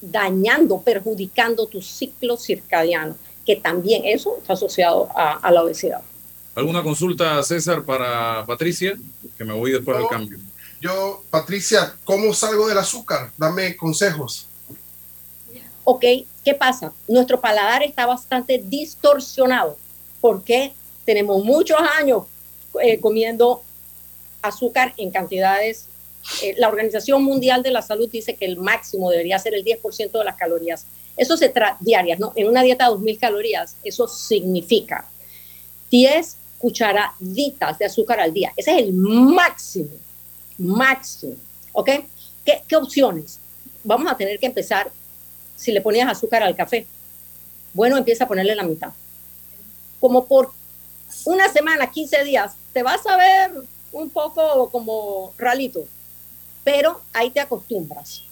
[0.01, 6.03] dañando, perjudicando tu ciclo circadiano, que también eso está asociado a, la obesidad.
[6.55, 8.97] ¿Alguna consulta, César, para Patricia?
[9.37, 10.39] Que me voy después del cambio.
[10.81, 13.31] Yo, Patricia, ¿cómo salgo del azúcar?
[13.37, 14.47] Dame consejos.
[15.85, 16.05] Ok,
[16.45, 16.93] ¿qué pasa?
[17.09, 19.77] Nuestro paladar está bastante distorsionado.
[20.21, 20.73] ¿Por qué?
[21.11, 22.23] tenemos muchos años
[22.81, 23.63] eh, comiendo
[24.43, 25.87] azúcar en cantidades.
[26.43, 30.13] Eh, la Organización Mundial de la Salud dice que el máximo debería ser el 10%
[30.13, 30.87] de las calorías.
[31.17, 32.33] Eso se trata diarias, ¿no?
[32.37, 35.09] En una dieta de 2.000 calorías, eso significa
[35.91, 38.53] 10 cucharaditas de azúcar al día.
[38.57, 39.91] Ese es el máximo,
[40.59, 41.35] máximo.
[41.73, 41.91] ¿Ok?
[42.45, 43.41] ¿Qué, qué opciones?
[43.83, 44.93] Vamos a tener que empezar,
[45.61, 46.87] si le ponías azúcar al café,
[47.75, 48.93] bueno, empieza a ponerle la mitad.
[50.01, 50.51] Como por
[51.27, 53.53] una semana, 15 días, te vas a ver
[53.93, 55.85] un poco como ralito,
[56.65, 58.23] pero ahí te acostumbras.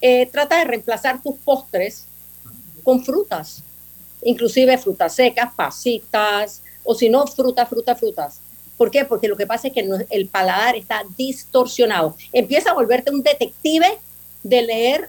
[0.00, 2.06] Eh, trata de reemplazar tus postres
[2.84, 3.62] con frutas,
[4.22, 8.40] inclusive frutas secas, pasitas, o si no, frutas, frutas, frutas.
[8.76, 9.04] ¿Por qué?
[9.04, 12.16] Porque lo que pasa es que el paladar está distorsionado.
[12.32, 13.98] Empieza a volverte un detective
[14.44, 15.08] de leer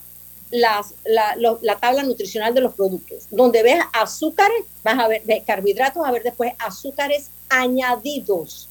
[0.54, 3.24] las, la, la, tabla nutricional de los productos.
[3.32, 8.70] Donde ves azúcares, vas a ver de carbohidratos, a ver después azúcares añadidos.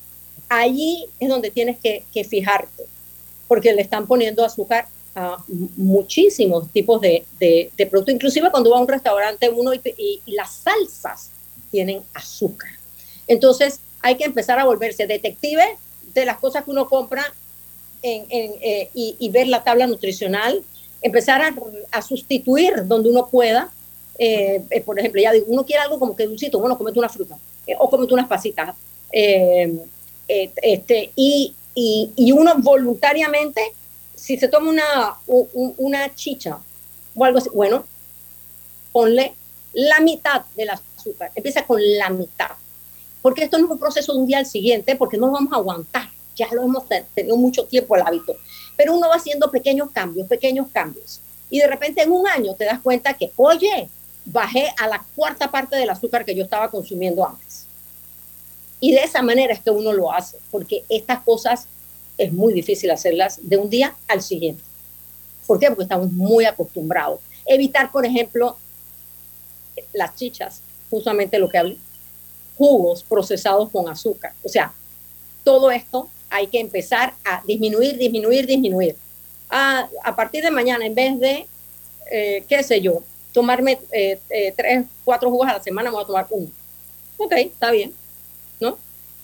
[0.49, 2.85] Allí es donde tienes que, que fijarte,
[3.49, 5.39] porque le están poniendo azúcar a
[5.77, 8.15] muchísimos tipos de, de, productos.
[8.15, 11.31] Inclusive cuando va a un restaurante uno y, las salsas
[11.73, 12.71] tienen azúcar.
[13.27, 15.77] Entonces hay que empezar a volverse detective
[16.15, 17.35] de las cosas que uno compra
[18.03, 20.63] en, en, eh, y, y, ver la tabla nutricional,
[21.03, 21.55] empezar a,
[21.91, 23.71] a sustituir donde uno pueda.
[24.19, 27.09] Eh, eh, por ejemplo, ya digo, uno quiere algo como que dulcito, bueno, comete una
[27.09, 27.37] fruta
[27.79, 28.77] o comete unas pasitas.
[30.29, 33.73] este, y, y, y uno voluntariamente
[34.23, 36.57] si se toma una, una chicha
[37.17, 37.85] o algo así, bueno,
[38.93, 39.35] ponle
[39.73, 42.51] la mitad del azúcar, empieza con la mitad.
[43.21, 45.57] Porque esto no es un proceso de un día al siguiente, porque no vamos a
[45.57, 46.85] aguantar, ya lo hemos
[47.15, 48.37] tenido mucho tiempo el hábito.
[48.77, 51.21] Pero uno va haciendo pequeños cambios, pequeños cambios.
[51.51, 53.89] Y de repente en un año te das cuenta que, oye,
[54.25, 57.67] bajé a la cuarta parte del azúcar que yo estaba consumiendo antes.
[58.81, 61.67] Y de esa manera es que uno lo hace, porque estas cosas
[62.19, 64.63] es muy difícil hacerlas de un día al siguiente.
[65.47, 65.69] ¿Por qué?
[65.69, 67.21] Porque estamos muy acostumbrados.
[67.47, 68.57] Evitar, por ejemplo,
[69.93, 70.61] las chichas,
[70.91, 71.77] justamente lo que hablé,
[72.57, 74.33] jugos procesados con azúcar.
[74.43, 74.73] O sea,
[75.45, 78.97] todo esto hay que empezar a disminuir, disminuir, disminuir.
[79.51, 81.47] A, partir de mañana, en vez de,
[82.11, 83.03] eh, qué sé yo,
[83.33, 86.49] tomarme eh, eh, tres, cuatro jugos a la semana, me voy a tomar uno.
[87.19, 87.93] Ok, está bien,
[88.61, 88.79] ¿no?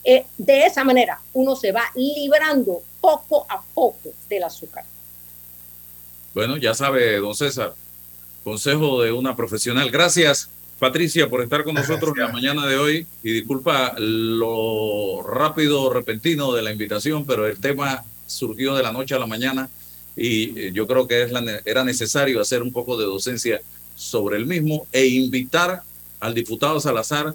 [0.04, 4.84] De esa manera uno se va librando poco a poco del azúcar.
[6.34, 7.74] Bueno, ya sabe, don César,
[8.44, 9.90] consejo de una profesional.
[9.90, 13.06] Gracias, Patricia, por estar con nosotros en la mañana de hoy.
[13.22, 19.14] Y disculpa lo rápido, repentino de la invitación, pero el tema surgió de la noche
[19.14, 19.68] a la mañana
[20.18, 21.32] y eh, yo creo que es
[21.64, 23.60] era necesario hacer un poco de docencia
[23.94, 25.82] sobre el mismo e invitar
[26.20, 27.34] al diputado Salazar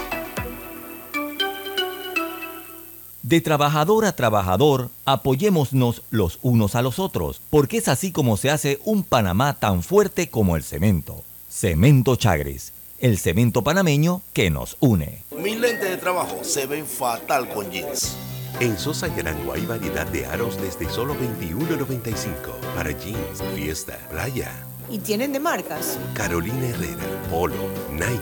[3.22, 8.50] De trabajador a trabajador, apoyémonos los unos a los otros, porque es así como se
[8.50, 11.26] hace un Panamá tan fuerte como el cemento.
[11.50, 15.24] Cemento Chagres, el cemento panameño que nos une.
[15.38, 18.18] Mis lentes de trabajo se ven fatal con jeans.
[18.60, 24.52] En Sosa y Arango hay variedad de aros desde solo $21.95 para jeans, fiesta, playa.
[24.90, 26.00] ¿Y tienen de marcas?
[26.14, 28.18] Carolina Herrera, Polo, Nike,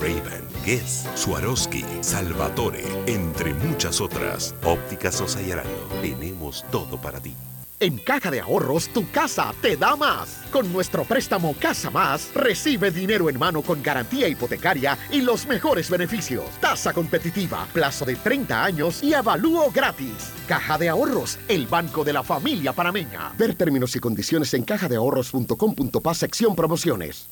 [0.00, 4.54] Ray-Ban, Guess, Swarovski, Salvatore, entre muchas otras.
[4.64, 7.34] Óptica Sosa y Arango, tenemos todo para ti.
[7.82, 10.42] En Caja de Ahorros, tu casa te da más.
[10.52, 15.88] Con nuestro préstamo Casa Más, recibe dinero en mano con garantía hipotecaria y los mejores
[15.88, 16.44] beneficios.
[16.60, 20.30] Tasa competitiva, plazo de 30 años y avalúo gratis.
[20.46, 23.32] Caja de Ahorros, el banco de la familia panameña.
[23.38, 27.28] Ver términos y condiciones en cajadeahorros.com.pa sección promociones.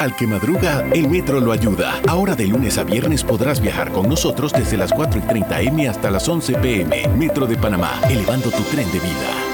[0.00, 2.00] Al que madruga, el metro lo ayuda.
[2.08, 5.88] Ahora de lunes a viernes podrás viajar con nosotros desde las 4 y 30 M
[5.88, 7.08] hasta las 11 PM.
[7.16, 9.53] Metro de Panamá, elevando tu tren de vida.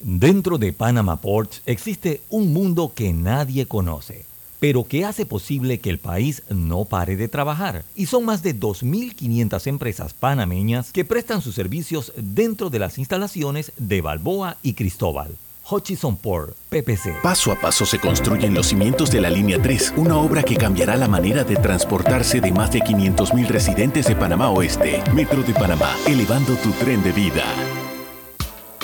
[0.00, 4.26] Dentro de Panama Ports existe un mundo que nadie conoce,
[4.60, 7.84] pero que hace posible que el país no pare de trabajar.
[7.94, 13.72] Y son más de 2.500 empresas panameñas que prestan sus servicios dentro de las instalaciones
[13.78, 15.36] de Balboa y Cristóbal.
[15.68, 17.22] Hutchison Port, PPC.
[17.22, 20.96] Paso a paso se construyen los cimientos de la Línea 3, una obra que cambiará
[20.96, 25.02] la manera de transportarse de más de 500.000 residentes de Panamá Oeste.
[25.12, 27.42] Metro de Panamá, elevando tu tren de vida.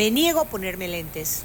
[0.00, 1.42] Me niego a ponerme lentes.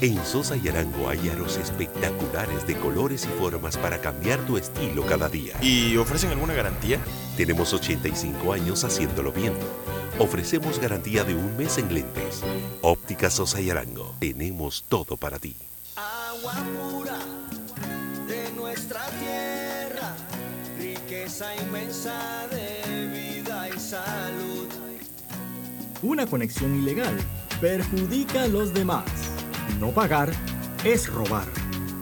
[0.00, 5.04] En Sosa y Arango hay aros espectaculares de colores y formas para cambiar tu estilo
[5.04, 5.58] cada día.
[5.60, 6.98] ¿Y ofrecen alguna garantía?
[7.36, 9.52] Tenemos 85 años haciéndolo bien.
[10.18, 12.40] Ofrecemos garantía de un mes en lentes.
[12.80, 14.16] Óptica Sosa y Arango.
[14.20, 15.54] Tenemos todo para ti.
[15.96, 17.18] Agua pura
[18.26, 20.14] de nuestra tierra,
[20.78, 24.66] riqueza inmensa de vida y salud.
[26.00, 27.14] Una conexión ilegal
[27.62, 29.04] perjudica a los demás.
[29.78, 30.32] No pagar
[30.82, 31.46] es robar.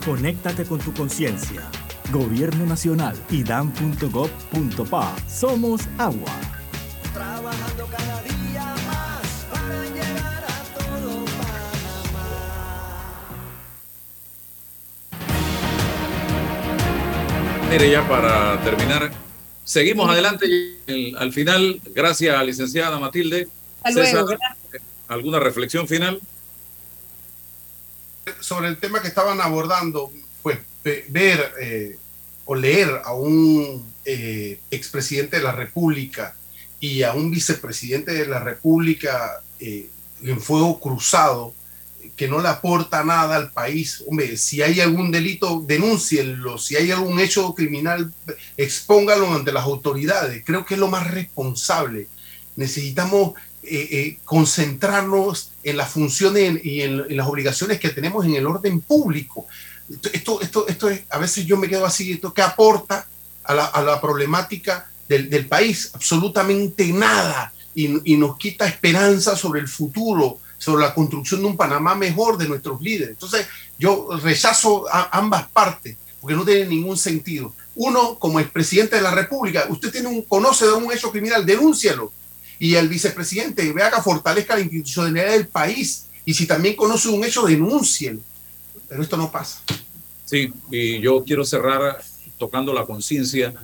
[0.06, 1.60] Conéctate con tu conciencia.
[2.10, 5.14] Gobierno Nacional y dan.gov.pa.
[5.28, 6.32] Somos agua.
[7.12, 11.24] Trabajando cada día más para llegar a todo
[17.70, 19.10] Mire, ya para terminar,
[19.62, 20.46] seguimos adelante.
[20.86, 23.46] El- al final, gracias, licenciada Matilde.
[23.82, 24.89] Hasta luego, César, gracias.
[25.10, 26.20] ¿Alguna reflexión final?
[28.40, 31.98] sobre el tema que estaban abordando, pues ve- ver eh,
[32.44, 36.36] o leer a un eh, expresidente de la República
[36.78, 39.88] y a un vicepresidente de la República eh,
[40.22, 41.52] en fuego cruzado,
[42.16, 44.04] que no le aporta nada al país.
[44.06, 46.56] Hombre, si hay algún delito, denúncienlo.
[46.58, 48.12] Si hay algún hecho criminal,
[48.56, 50.42] expóngalo ante las autoridades.
[50.44, 52.06] Creo que es lo más responsable.
[52.56, 53.32] Necesitamos
[53.62, 58.80] eh, concentrarnos en las funciones y en, en las obligaciones que tenemos en el orden
[58.80, 59.46] público.
[60.12, 63.06] Esto, esto, esto es, a veces yo me quedo así, ¿esto qué aporta
[63.44, 65.90] a la, a la problemática del, del país?
[65.92, 67.52] Absolutamente nada.
[67.74, 72.36] Y, y nos quita esperanza sobre el futuro, sobre la construcción de un Panamá mejor
[72.36, 73.10] de nuestros líderes.
[73.10, 73.46] Entonces,
[73.78, 77.54] yo rechazo a ambas partes, porque no tiene ningún sentido.
[77.76, 82.12] Uno, como expresidente de la República, usted tiene un, conoce de un hecho criminal, denúncialo
[82.60, 87.24] y el vicepresidente vea que fortalezca la institucionalidad del país y si también conoce un
[87.24, 88.20] hecho, denúncielo.
[88.86, 89.62] Pero esto no pasa.
[90.26, 92.00] Sí, y yo quiero cerrar
[92.38, 93.54] tocando la conciencia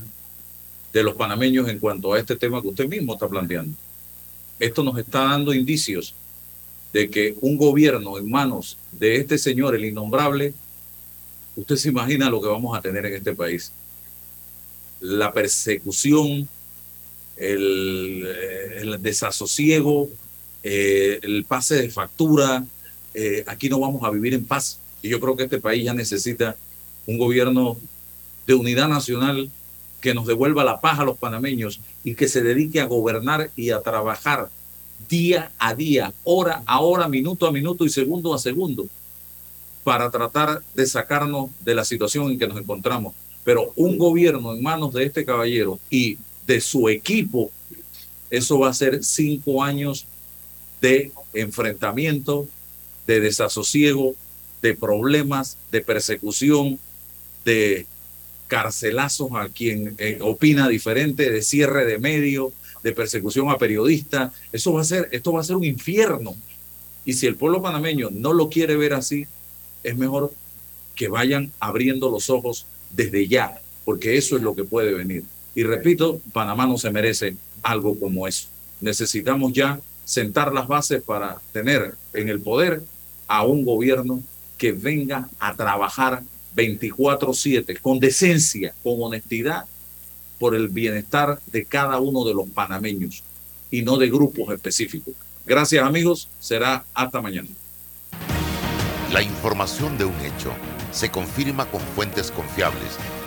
[0.94, 3.76] de los panameños en cuanto a este tema que usted mismo está planteando.
[4.58, 6.14] Esto nos está dando indicios
[6.94, 10.54] de que un gobierno en manos de este señor, el innombrable,
[11.54, 13.72] usted se imagina lo que vamos a tener en este país.
[15.00, 16.48] La persecución,
[17.36, 18.26] el,
[18.76, 20.08] el desasosiego,
[20.62, 22.64] eh, el pase de factura,
[23.14, 24.80] eh, aquí no vamos a vivir en paz.
[25.02, 26.56] Y yo creo que este país ya necesita
[27.06, 27.76] un gobierno
[28.46, 29.50] de unidad nacional
[30.00, 33.70] que nos devuelva la paz a los panameños y que se dedique a gobernar y
[33.70, 34.50] a trabajar
[35.08, 38.88] día a día, hora a hora, minuto a minuto y segundo a segundo
[39.84, 43.14] para tratar de sacarnos de la situación en que nos encontramos.
[43.44, 47.50] Pero un gobierno en manos de este caballero y de su equipo,
[48.30, 50.06] eso va a ser cinco años
[50.80, 52.48] de enfrentamiento,
[53.06, 54.14] de desasosiego,
[54.62, 56.78] de problemas, de persecución,
[57.44, 57.86] de
[58.48, 64.32] carcelazos a quien eh, opina diferente, de cierre de medios, de persecución a periodistas.
[64.52, 66.34] Eso va a ser, esto va a ser un infierno.
[67.04, 69.26] Y si el pueblo panameño no lo quiere ver así,
[69.82, 70.32] es mejor
[70.94, 75.24] que vayan abriendo los ojos desde ya, porque eso es lo que puede venir.
[75.56, 78.46] Y repito, Panamá no se merece algo como eso.
[78.80, 82.82] Necesitamos ya sentar las bases para tener en el poder
[83.26, 84.22] a un gobierno
[84.58, 86.22] que venga a trabajar
[86.54, 89.64] 24/7 con decencia, con honestidad,
[90.38, 93.22] por el bienestar de cada uno de los panameños
[93.70, 95.14] y no de grupos específicos.
[95.46, 97.48] Gracias amigos, será hasta mañana.
[99.10, 100.52] La información de un hecho
[100.92, 102.98] se confirma con fuentes confiables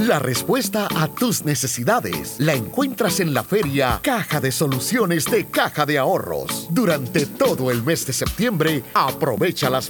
[0.00, 5.86] La respuesta a tus necesidades la encuentras en la feria Caja de Soluciones de Caja
[5.86, 6.68] de Ahorros.
[6.70, 9.84] Durante todo el mes de septiembre, aprovecha las